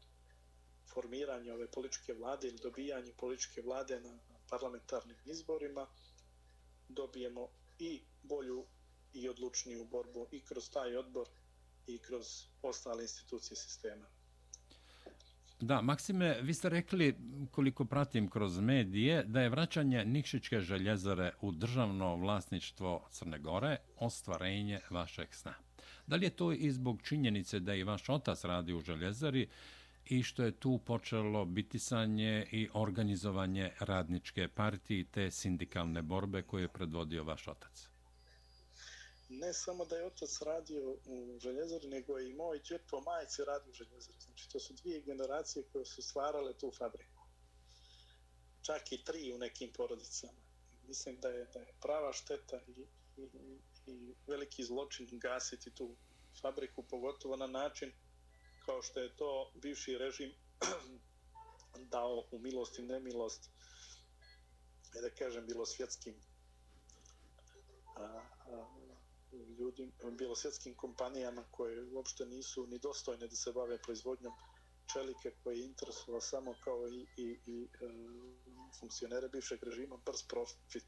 [0.92, 4.18] formiranja ove političke vlade ili dobijanja političke vlade na
[4.50, 5.86] parlamentarnim izborima
[6.88, 8.64] dobijemo i bolju
[9.12, 11.28] i odlučniju borbu i kroz taj odbor
[11.86, 12.26] i kroz
[12.62, 14.06] ostale institucije sistema.
[15.60, 17.16] Da, Maksime, vi ste rekli,
[17.50, 24.80] koliko pratim kroz medije, da je vraćanje Nikšićke željezare u državno vlasništvo Crne Gore ostvarenje
[24.90, 25.54] vašeg sna.
[26.06, 29.48] Da li je to i zbog činjenice da i vaš otac radi u željezari
[30.10, 36.68] i što je tu počelo bitisanje i organizovanje radničke partije te sindikalne borbe koje je
[36.68, 37.90] predvodio vaš otac?
[39.30, 43.44] ne samo da je otac radio u željezari, nego je i moj džet po majici
[43.44, 44.18] radio u željezari.
[44.20, 47.22] Znači, to su dvije generacije koje su stvarale tu fabriku.
[48.62, 50.40] Čak i tri u nekim porodicama.
[50.88, 55.96] Mislim da je, da je prava šteta i, i, i veliki zločin gasiti tu
[56.40, 57.92] fabriku, pogotovo na način
[58.66, 60.32] kao što je to bivši režim
[61.94, 63.50] dao u milost i nemilost,
[64.98, 66.14] e da kažem, bilo svjetskim
[67.96, 68.66] a, a,
[70.18, 74.32] bilo svjetskim kompanijama koje uopšte nisu ni dostojne da se bave proizvodnjom
[74.92, 77.68] čelike koje je interesovalo samo kao i, i, i e,
[78.80, 80.84] funkcionere bivšeg režima brz profit.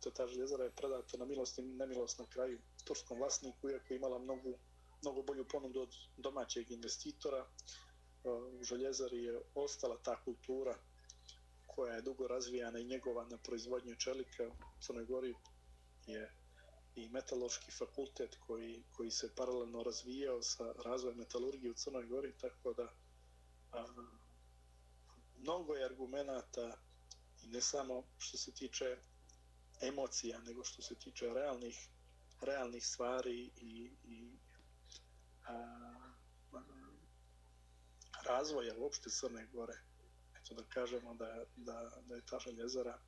[0.00, 3.96] To ta željezara je predata na milost i nemilost na kraju turskom vlasniku, iako je
[3.96, 4.58] imala mnogo,
[5.02, 7.38] mnogo bolju ponudu od domaćeg investitora.
[7.38, 10.78] E, u Željezari je ostala ta kultura
[11.66, 14.48] koja je dugo razvijana i njegova na proizvodnju čelika.
[14.48, 15.34] U Crnoj Gori
[16.06, 16.34] je
[16.94, 22.72] i metalurški fakultet koji, koji se paralelno razvijao sa razvojem metalurgije u Crnoj Gori, tako
[22.72, 22.92] da
[23.72, 23.84] a,
[25.38, 26.76] mnogo je argumenta
[27.42, 28.96] i ne samo što se tiče
[29.80, 31.88] emocija, nego što se tiče realnih,
[32.40, 34.38] realnih stvari i, i
[38.26, 39.74] razvoja uopšte Crne Gore.
[40.40, 42.98] Eto da kažemo da, da, da je ta željezara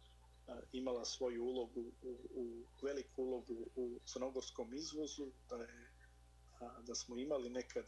[0.72, 5.92] imala svoju ulogu, u, u, veliku ulogu u crnogorskom izvozu, da, je,
[6.86, 7.84] da smo imali nekad,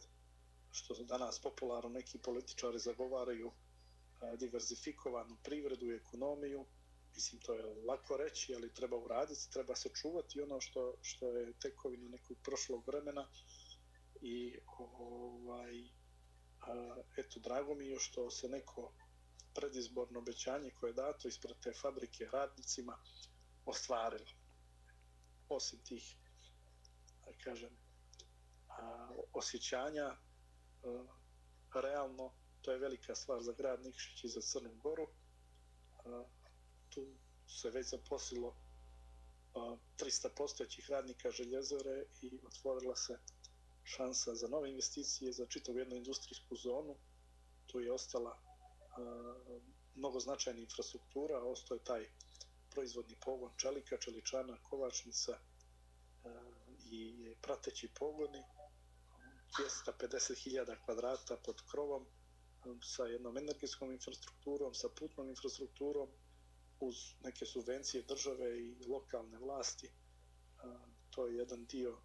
[0.71, 3.51] što danas popularno neki političari zagovaraju,
[4.39, 6.65] diverzifikovanu privredu i ekonomiju.
[7.15, 11.53] Mislim, to je lako reći, ali treba uraditi, treba se čuvati ono što, što je
[11.53, 13.27] tekovina nekog prošlog vremena.
[14.27, 15.89] I ovaj,
[16.61, 18.93] a, eto, drago mi je što se neko
[19.53, 22.97] predizborno obećanje koje je dato ispred te fabrike radnicima
[23.65, 24.31] ostvarilo.
[25.49, 26.17] Osim tih,
[27.25, 27.77] da kažem,
[28.69, 30.19] a, osjećanja, a,
[31.81, 35.07] realno, to je velika stvar za grad Nikšić i za Crnu Goru.
[36.05, 36.23] A,
[36.89, 37.07] tu
[37.47, 38.55] se već zaposlilo
[39.97, 43.19] 300 postojećih radnika željezare i otvorila se
[43.85, 46.95] šansa za nove investicije za čitavu jednu industrijsku zonu.
[47.67, 48.37] Tu je ostala
[49.95, 52.09] mnogo značajna infrastruktura, ostao je taj
[52.69, 55.37] proizvodni pogon čelika, čeličana, kovačnica
[56.91, 57.03] i
[57.41, 58.43] prateći pogoni,
[59.85, 62.05] 250.000 kvadrata pod krovom
[62.83, 66.09] sa jednom energetskom infrastrukturom, sa putnom infrastrukturom,
[66.79, 69.91] uz neke subvencije države i lokalne vlasti.
[71.09, 72.01] To je jedan dio,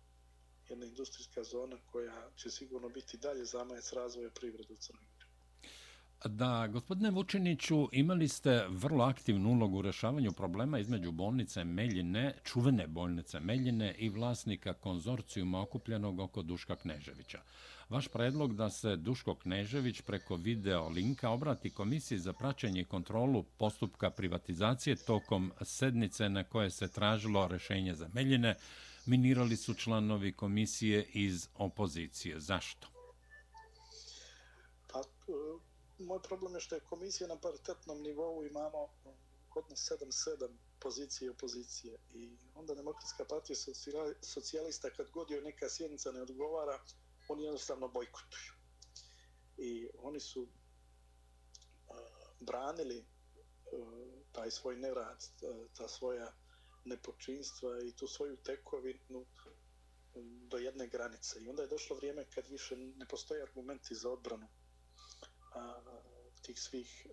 [0.70, 5.20] jedna industrijska zona koja će sigurno biti dalje zamajac razvoja privrede u Crnoj Gori.
[6.24, 12.86] Da, gospodine Vučiniću, imali ste vrlo aktivnu ulogu u rešavanju problema između bolnice Meljine, čuvene
[12.86, 17.40] bolnice Meljine i vlasnika konzorcijuma okupljenog oko Duška Kneževića.
[17.88, 23.42] Vaš predlog da se Duško Knežević preko video linka obrati komisiji za praćenje i kontrolu
[23.42, 28.54] postupka privatizacije tokom sednice na koje se tražilo rešenje za Meljine,
[29.06, 32.40] minirali su članovi komisije iz opozicije.
[32.40, 32.88] Zašto?
[34.92, 35.32] Pa, e,
[35.98, 39.08] moj problem je što je komisija na paritetnom nivou imamo e,
[39.48, 40.48] kod nas 7-7
[40.80, 43.56] pozicije i opozicije i onda demokratska partija
[44.22, 46.78] socijalista kad god joj neka sjednica ne odgovara
[47.28, 48.52] oni jednostavno bojkotuju
[49.56, 50.48] i oni su uh,
[52.40, 53.04] branili uh,
[54.32, 55.24] taj svoj nerad
[55.76, 56.32] ta svoja
[56.84, 59.26] nepočinstva i tu svoju tekovinu
[60.48, 61.40] do jedne granice.
[61.40, 64.48] I onda je došlo vrijeme kad više ne postoje argumenti za odbranu
[66.42, 67.06] tih svih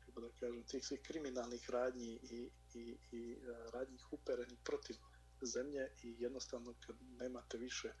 [0.00, 3.38] kako da kažem, tih svih kriminalnih radnji i, i, i
[3.72, 4.96] radnjih uperenih protiv
[5.42, 7.92] zemlje i jednostavno kad nemate više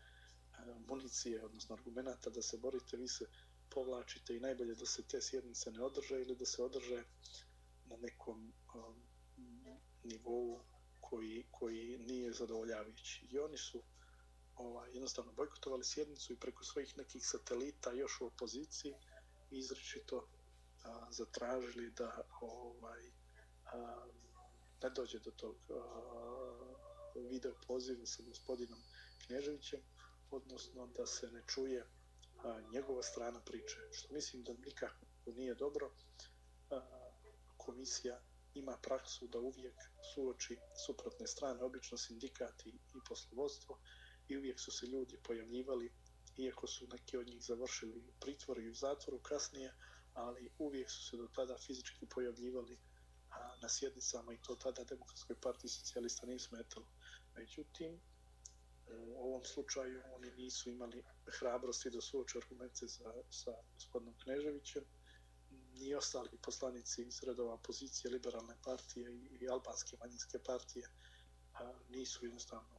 [0.88, 3.26] municije, odnosno argumenta da se borite, vi se
[3.70, 7.04] povlačite i najbolje da se te sjednice ne održe ili da se održe
[7.84, 9.02] na nekom um,
[10.08, 10.60] nivou
[11.00, 13.26] koji, koji nije zadovoljavajući.
[13.30, 13.82] I oni su
[14.56, 18.94] ovaj, jednostavno bojkotovali sjednicu i preko svojih nekih satelita još u opoziciji
[19.50, 20.28] izrečito
[20.84, 23.10] a, zatražili da ovaj,
[23.64, 24.06] a,
[24.82, 25.74] ne dođe do tog a,
[27.30, 28.78] video poziva sa gospodinom
[29.26, 29.80] Kneževićem,
[30.30, 31.86] odnosno da se ne čuje
[32.44, 35.90] a, njegova strana priče, što mislim da nikako nije dobro.
[36.70, 36.80] A,
[37.56, 38.20] komisija
[38.54, 39.74] ima praksu da uvijek
[40.14, 43.80] suoči suprotne strane, obično sindikati i poslovodstvo,
[44.28, 45.92] i uvijek su se ljudi pojavljivali,
[46.36, 49.74] iako su neki od njih završili u pritvoru i u zatvoru kasnije,
[50.14, 52.78] ali uvijek su se do tada fizički pojavljivali
[53.30, 56.86] a, na sjednicama i to tada Demokratskoj partiji socijalista nije smetalo.
[57.36, 58.00] Međutim,
[59.06, 61.04] u ovom slučaju oni nisu imali
[61.38, 64.84] hrabrosti da suoče argumente za, sa gospodinom Kneževićem,
[65.78, 70.86] ni ostali poslanici iz redova pozicije liberalne partije i, i albanske manjinske partije
[71.54, 72.78] a, nisu jednostavno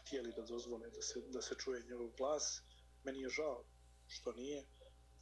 [0.00, 2.62] htjeli da dozvole da se, da se čuje njegov glas.
[3.04, 3.64] Meni je žao
[4.06, 4.66] što nije.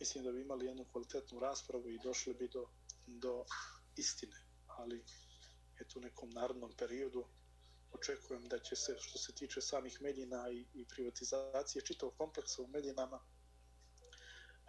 [0.01, 2.67] Mislim da bi imali jednu kvalitetnu raspravu i došli bi do,
[3.07, 3.45] do
[3.97, 4.37] istine.
[4.67, 5.05] Ali
[5.81, 7.25] eto u nekom narodnom periodu
[7.93, 12.67] očekujem da će se, što se tiče samih medijina i, i privatizacije čitavog kompleksa u
[12.67, 13.21] medijinama,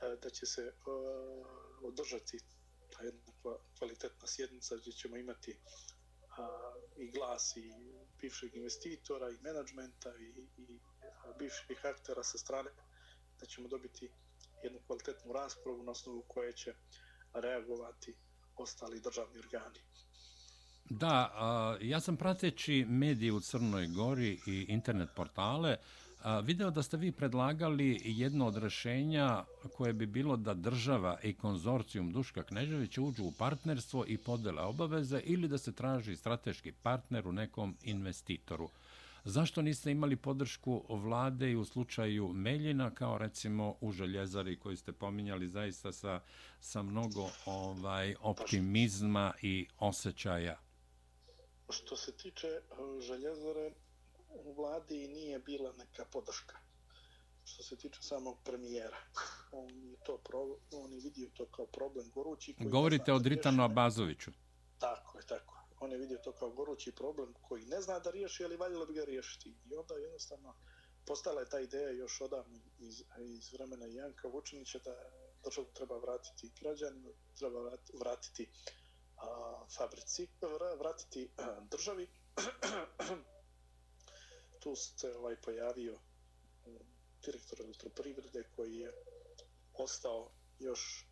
[0.01, 2.38] e, da će se uh, održati
[2.94, 3.22] ta jedna
[3.78, 5.58] kvalitetna sjednica gdje ćemo imati
[6.98, 7.74] i glas i
[8.22, 10.80] bivšeg investitora i menadžmenta i, i
[11.40, 12.70] bivših aktera sa strane,
[13.40, 14.10] da ćemo dobiti
[14.64, 16.74] jednu kvalitetnu raspravu na osnovu koje će
[17.34, 18.16] reagovati
[18.56, 19.80] ostali državni organi.
[20.90, 25.78] Da, ja sam prateći medije u Crnoj Gori i internet portale,
[26.44, 32.12] video da ste vi predlagali jedno od rešenja koje bi bilo da država i konzorcijum
[32.12, 37.32] Duška Kneževića uđu u partnerstvo i podele obaveze ili da se traži strateški partner u
[37.32, 38.70] nekom investitoru.
[39.24, 44.92] Zašto niste imali podršku vlade i u slučaju Meljina kao recimo u Željezari koji ste
[44.92, 46.20] pominjali zaista sa,
[46.60, 50.60] sa mnogo ovaj optimizma i osjećaja?
[51.70, 53.72] Što se tiče eh, Željezare,
[54.44, 56.58] u vladi nije bila neka podrška.
[57.44, 58.98] Što se tiče samog premijera,
[59.52, 60.40] on je, to pro,
[60.72, 62.56] on je vidio to kao problem gorući.
[62.60, 64.32] Govorite o Dritanu Abazoviću.
[64.80, 68.44] Tako je, tako on je vidio to kao gorući problem koji ne zna da riješi,
[68.44, 69.50] ali valjalo bi ga riješiti.
[69.66, 70.56] I onda jednostavno
[71.06, 74.96] postala je ta ideja još odavno iz, iz vremena Janka Vučinića da
[75.44, 77.60] državu treba vratiti građanima, treba
[78.00, 78.50] vratiti
[79.18, 80.28] a, fabrici,
[80.80, 82.08] vratiti a, državi.
[84.66, 85.93] tu se ovaj pojavio
[86.66, 86.80] um,
[87.26, 88.93] direktor elektroprivrede koji je
[89.74, 91.07] ostao još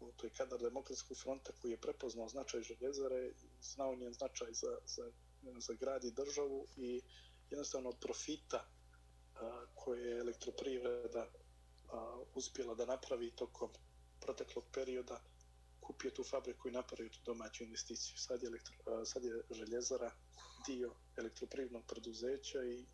[0.00, 5.12] u toj kadar demokratskog fronta koji je prepoznao značaj željezare znao njen značaj za, za,
[5.58, 7.02] za grad i državu i
[7.50, 8.64] jednostavno profita
[9.34, 13.70] a, koje je elektroprivreda a, uspjela da napravi tokom
[14.20, 15.20] proteklog perioda
[15.80, 18.18] kupio tu fabriku i napravio tu domaću investiciju.
[18.18, 20.12] Sad je, elektro, a, sad je željezara
[20.66, 22.86] dio elektroprivrednog preduzeća i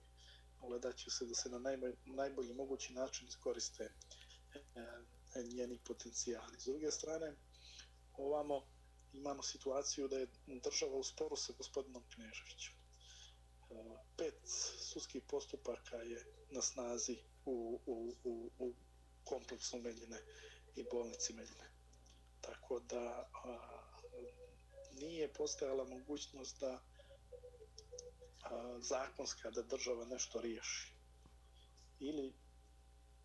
[0.61, 4.59] gledat će se da se na najbolj, najbolji mogući način iskoriste e,
[5.35, 6.61] e, njeni potencijali.
[6.61, 7.33] S druge strane,
[8.13, 8.63] ovamo
[9.13, 10.27] imamo situaciju da je
[10.65, 12.75] država u sporu sa gospodinom Kneževićem.
[12.75, 13.75] E,
[14.17, 14.35] pet
[14.81, 18.75] sudskih postupaka je na snazi u, u, u, u
[19.25, 20.23] kompleksu Meljine
[20.77, 21.71] i bolnici Meljine.
[22.41, 23.59] Tako da a,
[24.93, 26.83] nije postojala mogućnost da
[28.51, 30.93] a, zakonska da država nešto riješi.
[32.01, 32.33] Ili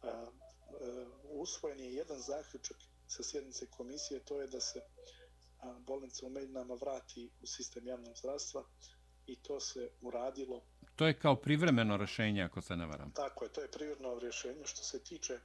[0.02, 1.08] a, uh,
[1.42, 4.82] usvojen je jedan zaključak sa sjednice komisije, to je da se
[5.80, 8.64] bolnica u Meljinama vrati u sistem javnog zdravstva
[9.28, 10.62] i to se uradilo.
[10.96, 13.12] To je kao privremeno rješenje, ako se ne varam.
[13.12, 14.66] Tako je, to je privremeno rješenje.
[14.66, 15.40] Što se tiče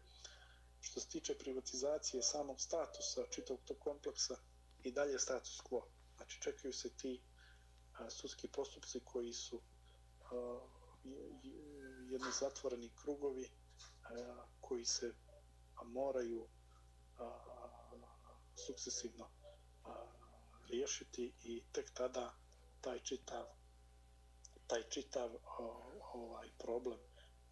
[0.81, 4.37] što se tiče privatizacije samog statusa čitavog tog kompleksa
[4.83, 5.83] i dalje status quo.
[6.17, 7.26] Znači, čekaju se ti a,
[8.09, 9.61] sudski postupci koji su
[12.11, 13.51] jedni zatvoreni krugovi
[14.61, 15.15] koji se
[15.85, 16.49] moraju
[18.67, 19.29] sukcesivno
[20.69, 22.35] riješiti i tek tada
[22.81, 23.47] taj čitav
[24.67, 25.31] taj čitav
[26.15, 26.99] ovaj problem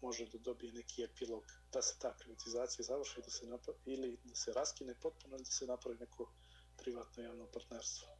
[0.01, 1.43] može da dobije neki epilog
[1.73, 5.51] da se ta privatizacija završi da se napravi, ili da se raskine potpuno ili da
[5.51, 6.31] se napravi neko
[6.77, 8.14] privatno javno partnerstvo.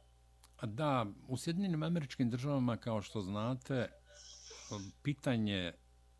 [0.62, 3.88] Da, u Sjedinim američkim državama, kao što znate,
[5.02, 5.72] pitanje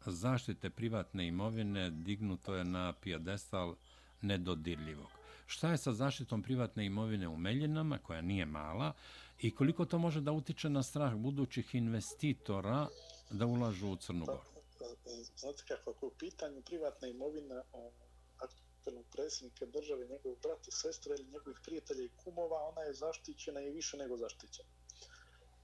[0.06, 3.76] zaštite privatne imovine dignuto je na pijadestal
[4.20, 5.08] nedodirljivog.
[5.46, 8.92] Šta je sa zaštitom privatne imovine u Meljinama, koja nije mala,
[9.38, 12.88] i koliko to može da utiče na strah budućih investitora
[13.30, 14.40] da ulažu u Crnu Goru?
[15.36, 17.62] Znate kako, ako je u pitanju privatna imovina
[18.86, 23.70] aktualnog predsjednika države, njegovog brata, sestra ili njegovih prijatelja i kumova, ona je zaštićena i
[23.70, 24.68] više nego zaštićena.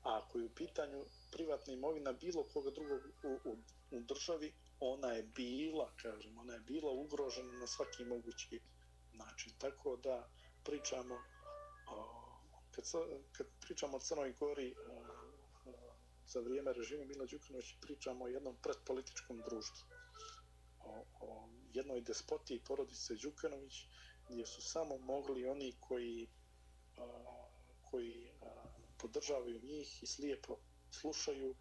[0.02, 3.56] A ako je u pitanju privatna imovina bilo koga drugog u, u,
[3.90, 8.60] u državi, ona je bila, kažem, ona je bila ugrožena na svaki mogući
[9.12, 9.52] način.
[9.58, 10.28] Tako da
[10.64, 11.18] pričamo,
[12.70, 12.84] kad,
[13.32, 15.72] kad pričamo o Crnoj Gori e, e,
[16.26, 19.86] za vrijeme režima Mila Đukanovića pričamo o jednom predpolitičkom društvu.
[20.80, 23.86] O, o jednoj despotiji porodice Đukanović,
[24.28, 26.28] gdje su samo mogli oni koji,
[27.90, 28.32] koji
[28.98, 30.56] podržavaju njih i slijepo
[30.90, 31.54] slušaju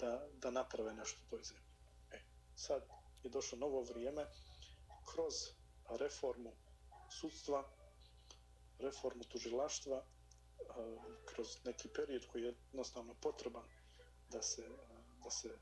[0.00, 1.64] da, da naprave nešto toj zemlji.
[2.10, 2.20] E,
[2.56, 2.82] sad
[3.22, 4.26] je došlo novo vrijeme
[5.12, 5.34] kroz
[5.98, 6.52] reformu
[7.20, 7.68] sudstva,
[8.78, 10.04] reformu tužilaštva,
[11.24, 13.64] kroz neki period koji je jednostavno potreban
[14.30, 14.68] da se,
[15.24, 15.58] da se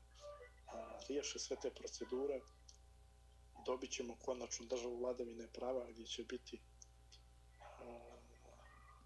[1.09, 2.41] riješe sve te procedure,
[3.67, 6.61] dobit ćemo konačnu državu vladavine prava gdje će biti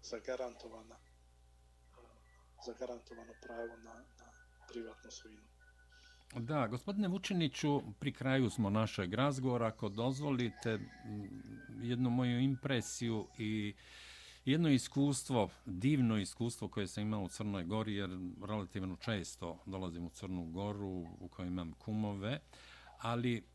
[0.02, 0.96] zagarantovana
[2.66, 4.32] zagarantovano pravo na, na
[4.68, 5.42] privatnu svojinu.
[6.34, 10.78] Da, gospodine Vučiniću, pri kraju smo našeg razgovora, ako dozvolite
[11.82, 13.74] jednu moju impresiju i
[14.44, 18.10] jedno iskustvo, divno iskustvo koje sam imao u Crnoj Gori, jer
[18.46, 22.40] relativno često dolazim u Crnu Goru u kojoj imam kumove,
[22.98, 23.51] ali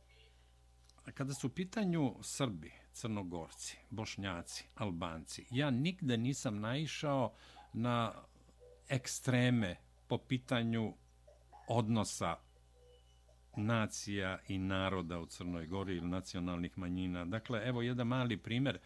[1.12, 7.34] kada su u pitanju Srbi, Crnogorci, Bošnjaci, Albanci, ja nigde nisam naišao
[7.74, 8.14] na
[8.90, 9.76] ekstreme
[10.08, 10.94] po pitanju
[11.68, 12.36] odnosa
[13.56, 17.26] nacija i naroda u Crnoj Gori ili nacionalnih manjina.
[17.26, 18.80] Dakle, evo jedan mali primjer.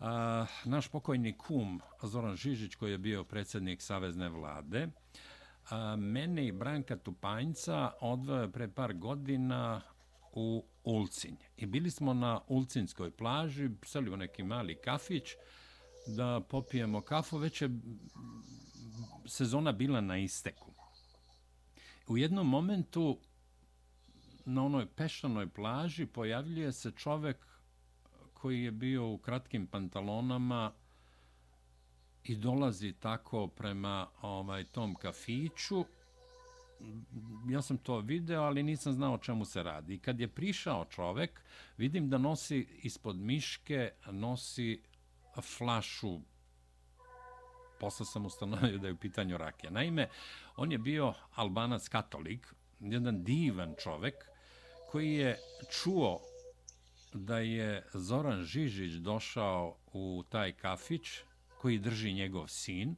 [0.00, 4.88] A, naš pokojni kum Zoran Žižić koji je bio predsjednik Savezne vlade,
[5.70, 9.80] a, mene i Branka Tupanjca odvoje pre par godina
[10.32, 11.34] u Ulcinj.
[11.56, 15.24] I bili smo na Ulcinskoj plaži, seli u neki mali kafić
[16.06, 17.70] da popijemo kafu, već je
[19.26, 20.72] sezona bila na isteku.
[22.08, 23.18] U jednom momentu
[24.44, 27.46] na onoj pešanoj plaži pojavljuje se čovek
[28.34, 30.72] koji je bio u kratkim pantalonama
[32.24, 35.84] i dolazi tako prema ovaj tom kafiću.
[37.48, 39.94] Ja sam to video, ali nisam znao o čemu se radi.
[39.94, 41.40] I kad je prišao čovek,
[41.76, 44.82] vidim da nosi ispod miške, nosi
[45.42, 46.20] flašu
[47.80, 49.70] posle sam ustanovio da je u pitanju rakija.
[49.70, 50.08] Naime,
[50.56, 54.14] on je bio albanac katolik, jedan divan čovek,
[54.90, 55.38] koji je
[55.70, 56.20] čuo
[57.14, 61.08] da je Zoran Žižić došao u taj kafić
[61.60, 62.96] koji drži njegov sin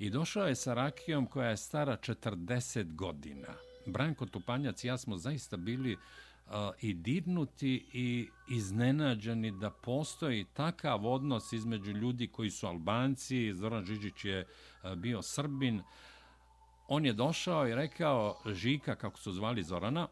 [0.00, 3.48] i došao je sa rakijom koja je stara 40 godina.
[3.86, 11.06] Branko Tupanjac i ja smo zaista bili uh, i dirnuti i iznenađeni da postoji takav
[11.06, 15.82] odnos između ljudi koji su Albanci, Zoran Žižić je uh, bio Srbin.
[16.88, 20.08] On je došao i rekao Žika, kako su zvali Zorana,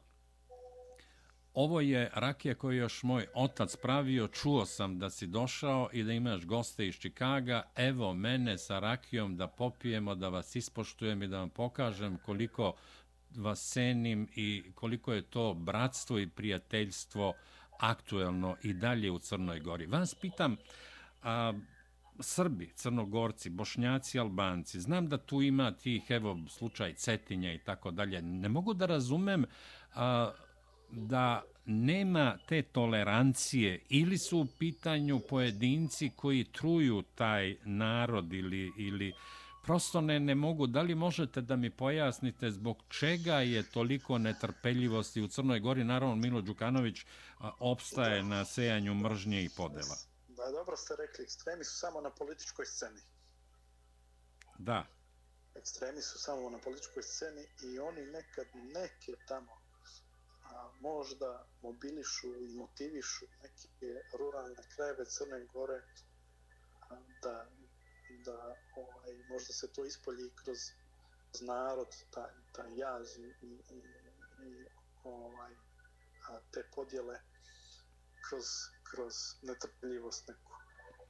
[1.55, 4.29] Ovo je rakija koju još moj otac pravio.
[4.29, 7.63] Čuo sam da si došao i da imaš goste iz Čikaga.
[7.77, 12.75] Evo mene sa rakijom da popijemo, da vas ispoštujem i da vam pokažem koliko
[13.37, 17.35] vas cenim i koliko je to bratstvo i prijateljstvo
[17.79, 19.87] aktuelno i dalje u Crnoj Gori.
[19.87, 20.57] Vas pitam,
[21.23, 21.53] a,
[22.21, 28.23] Srbi, Crnogorci, Bošnjaci, Albanci, znam da tu ima tih, evo, slučaj Cetinja i tako dalje.
[28.23, 29.45] Ne mogu da razumem
[29.95, 30.33] a,
[30.91, 39.13] da nema te tolerancije ili su u pitanju pojedinci koji truju taj narod ili, ili
[39.65, 40.67] prosto ne, ne mogu.
[40.67, 45.85] Da li možete da mi pojasnite zbog čega je toliko netrpeljivosti u Crnoj Gori?
[45.85, 47.05] Naravno, Milo Đukanović
[47.61, 49.97] opstaje na sejanju mržnje i podela.
[50.29, 53.01] Da, dobro ste rekli, ekstremi su samo na političkoj sceni.
[54.59, 54.87] Da.
[55.55, 59.58] Ekstremi su samo na političkoj sceni i oni nekad neke tamo
[60.81, 65.83] možda mobilišu i motivišu neke ruralne krajeve Crne Gore
[67.23, 67.47] da,
[68.25, 70.59] da ovaj, možda se to ispolji kroz
[71.41, 73.83] narod, taj, taj jaz i, i, i,
[74.49, 74.67] i
[75.05, 75.55] ovaj,
[76.29, 77.21] a, te podjele
[78.29, 78.45] kroz,
[78.91, 80.53] kroz netrpljivost neku.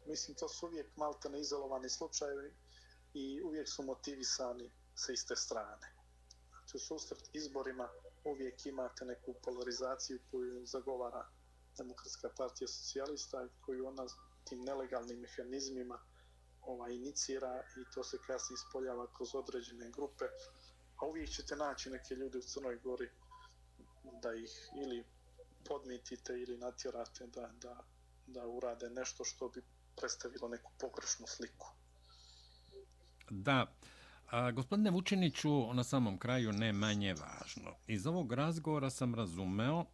[0.06, 2.54] Mislim, to su uvijek malta neizolovani slučajevi
[3.14, 5.94] i uvijek su motivisani sa iste strane.
[6.50, 7.88] Znači, u susret izborima
[8.30, 11.28] uvijek imate neku polarizaciju koju zagovara
[11.78, 14.06] Demokratska partija socijalista koju ona
[14.44, 15.98] tim nelegalnim mehanizmima
[16.62, 20.24] ova, inicira i to se kasnije ispoljava kroz određene grupe.
[20.96, 23.10] A uvijek ćete naći neke ljude u Crnoj Gori
[24.22, 25.04] da ih ili
[25.68, 27.84] podmitite ili natjerate da, da,
[28.26, 29.62] da urade nešto što bi
[29.96, 31.66] predstavilo neku pogrešnu sliku.
[33.30, 33.66] Da,
[34.30, 37.74] A, gospodine Vučiniću, na samom kraju ne manje važno.
[37.86, 39.84] Iz ovog razgovora sam razumeo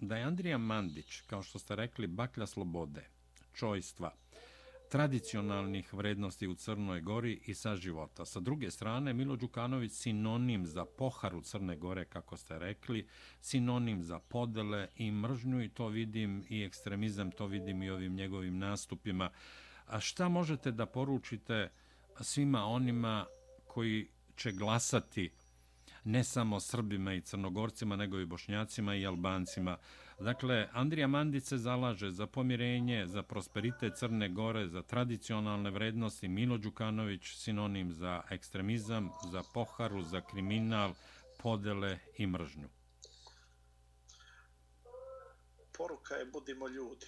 [0.00, 3.08] da je Andrija Mandić, kao što ste rekli, baklja slobode,
[3.52, 4.14] čojstva,
[4.88, 8.24] tradicionalnih vrednosti u Crnoj Gori i sa života.
[8.24, 13.08] Sa druge strane, Milo Đukanović sinonim za poharu Crne Gore, kako ste rekli,
[13.40, 18.58] sinonim za podele i mržnju i to vidim i ekstremizam, to vidim i ovim njegovim
[18.58, 19.30] nastupima.
[19.86, 21.70] A šta možete da poručite
[22.20, 23.26] svima onima
[23.78, 25.30] koji će glasati
[26.04, 29.76] ne samo Srbima i Crnogorcima, nego i Bošnjacima i Albancima.
[30.20, 36.28] Dakle, Andrija Mandić se zalaže za pomirenje, za prosperitet Crne Gore, za tradicionalne vrednosti.
[36.28, 40.94] Milo Đukanović sinonim za ekstremizam, za poharu, za kriminal,
[41.38, 42.68] podele i mržnju.
[45.76, 47.06] Poruka je budimo ljudi,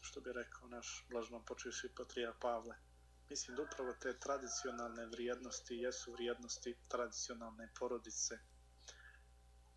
[0.00, 2.76] što bi rekao naš blažno počeši patrija Pavle.
[3.30, 8.38] Mislim da upravo te tradicionalne vrijednosti jesu vrijednosti tradicionalne porodice.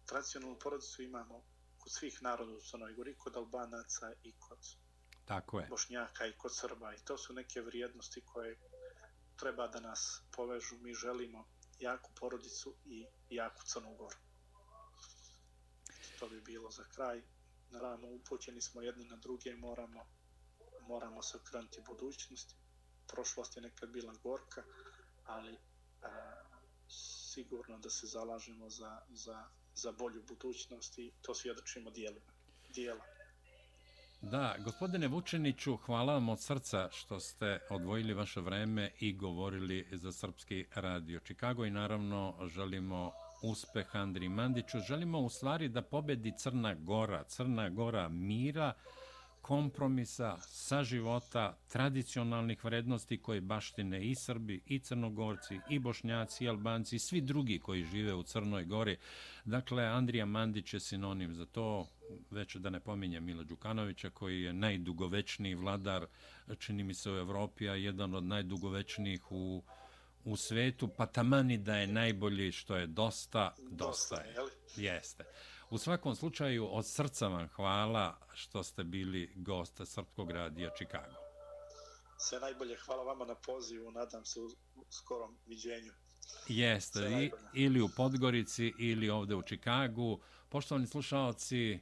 [0.06, 1.44] Tradicionalnu porodicu imamo
[1.78, 4.60] kod svih naroda u Crnoj Gori, kod Albanaca i kod
[5.26, 5.68] Tako je.
[5.70, 6.94] Bošnjaka i kod Srba.
[6.96, 8.60] I to su neke vrijednosti koje
[9.36, 10.78] treba da nas povežu.
[10.78, 11.48] Mi želimo
[11.80, 14.18] jaku porodicu i jaku Crnu Goru.
[16.20, 17.22] To bi bilo za kraj.
[17.72, 20.06] Naravno, upućeni smo jedni na druge, moramo,
[20.82, 22.56] moramo se okrenuti budućnosti.
[23.12, 24.64] Prošlost je nekad bila gorka,
[25.26, 25.58] ali
[26.02, 26.36] a,
[27.34, 29.46] sigurno da se zalažemo za, za,
[29.76, 32.32] za bolju budućnost i to svjedočimo dijelima.
[32.70, 33.06] Dijela.
[34.22, 40.12] Da, gospodine Vučeniću, hvala vam od srca što ste odvojili vaše vreme i govorili za
[40.12, 43.12] Srpski radio Čikago i naravno želimo
[43.44, 44.80] uspeh Andri Mandiću.
[44.88, 48.74] Želimo u stvari da pobedi Crna Gora, Crna Gora mira,
[49.42, 56.96] kompromisa, sa života, tradicionalnih vrednosti koje baštine i Srbi, i Crnogorci, i Bošnjaci, i Albanci,
[56.96, 58.98] i svi drugi koji žive u Crnoj Gori.
[59.46, 61.88] Dakle, Andrija Mandić je sinonim za to,
[62.32, 66.06] već da ne pominjem Mila Đukanovića, koji je najdugovečniji vladar,
[66.60, 69.64] čini mi se u Evropi, a jedan od najdugovečnijih u,
[70.24, 74.36] u svetu, pa tamani da je najbolji što je dosta, dosta je.
[74.76, 75.24] Jeste.
[75.72, 81.16] U svakom slučaju, od srca vam hvala što ste bili gost Srpskog radija Čikago.
[82.18, 84.50] Sve najbolje, hvala vama na pozivu, nadam se u
[84.90, 85.92] skorom viđenju.
[86.48, 90.20] Jeste, I, ili u Podgorici, ili ovde u Čikagu.
[90.50, 91.80] Poštovani slušalci,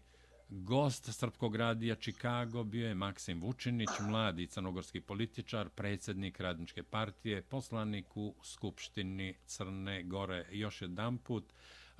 [0.49, 8.17] gost Srpskog radija Čikago bio je Maksim Vučinić, mladi crnogorski političar, predsjednik Radničke partije, poslanik
[8.17, 10.47] u Skupštini Crne Gore.
[10.51, 11.53] Još jedan put,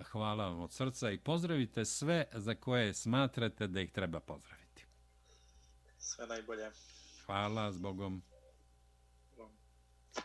[0.04, 4.86] hvala vam od srca i pozdravite sve za koje smatrate da ih treba pozdraviti.
[5.98, 6.72] Sve najbolje.
[7.26, 8.22] Hvala, zbogom.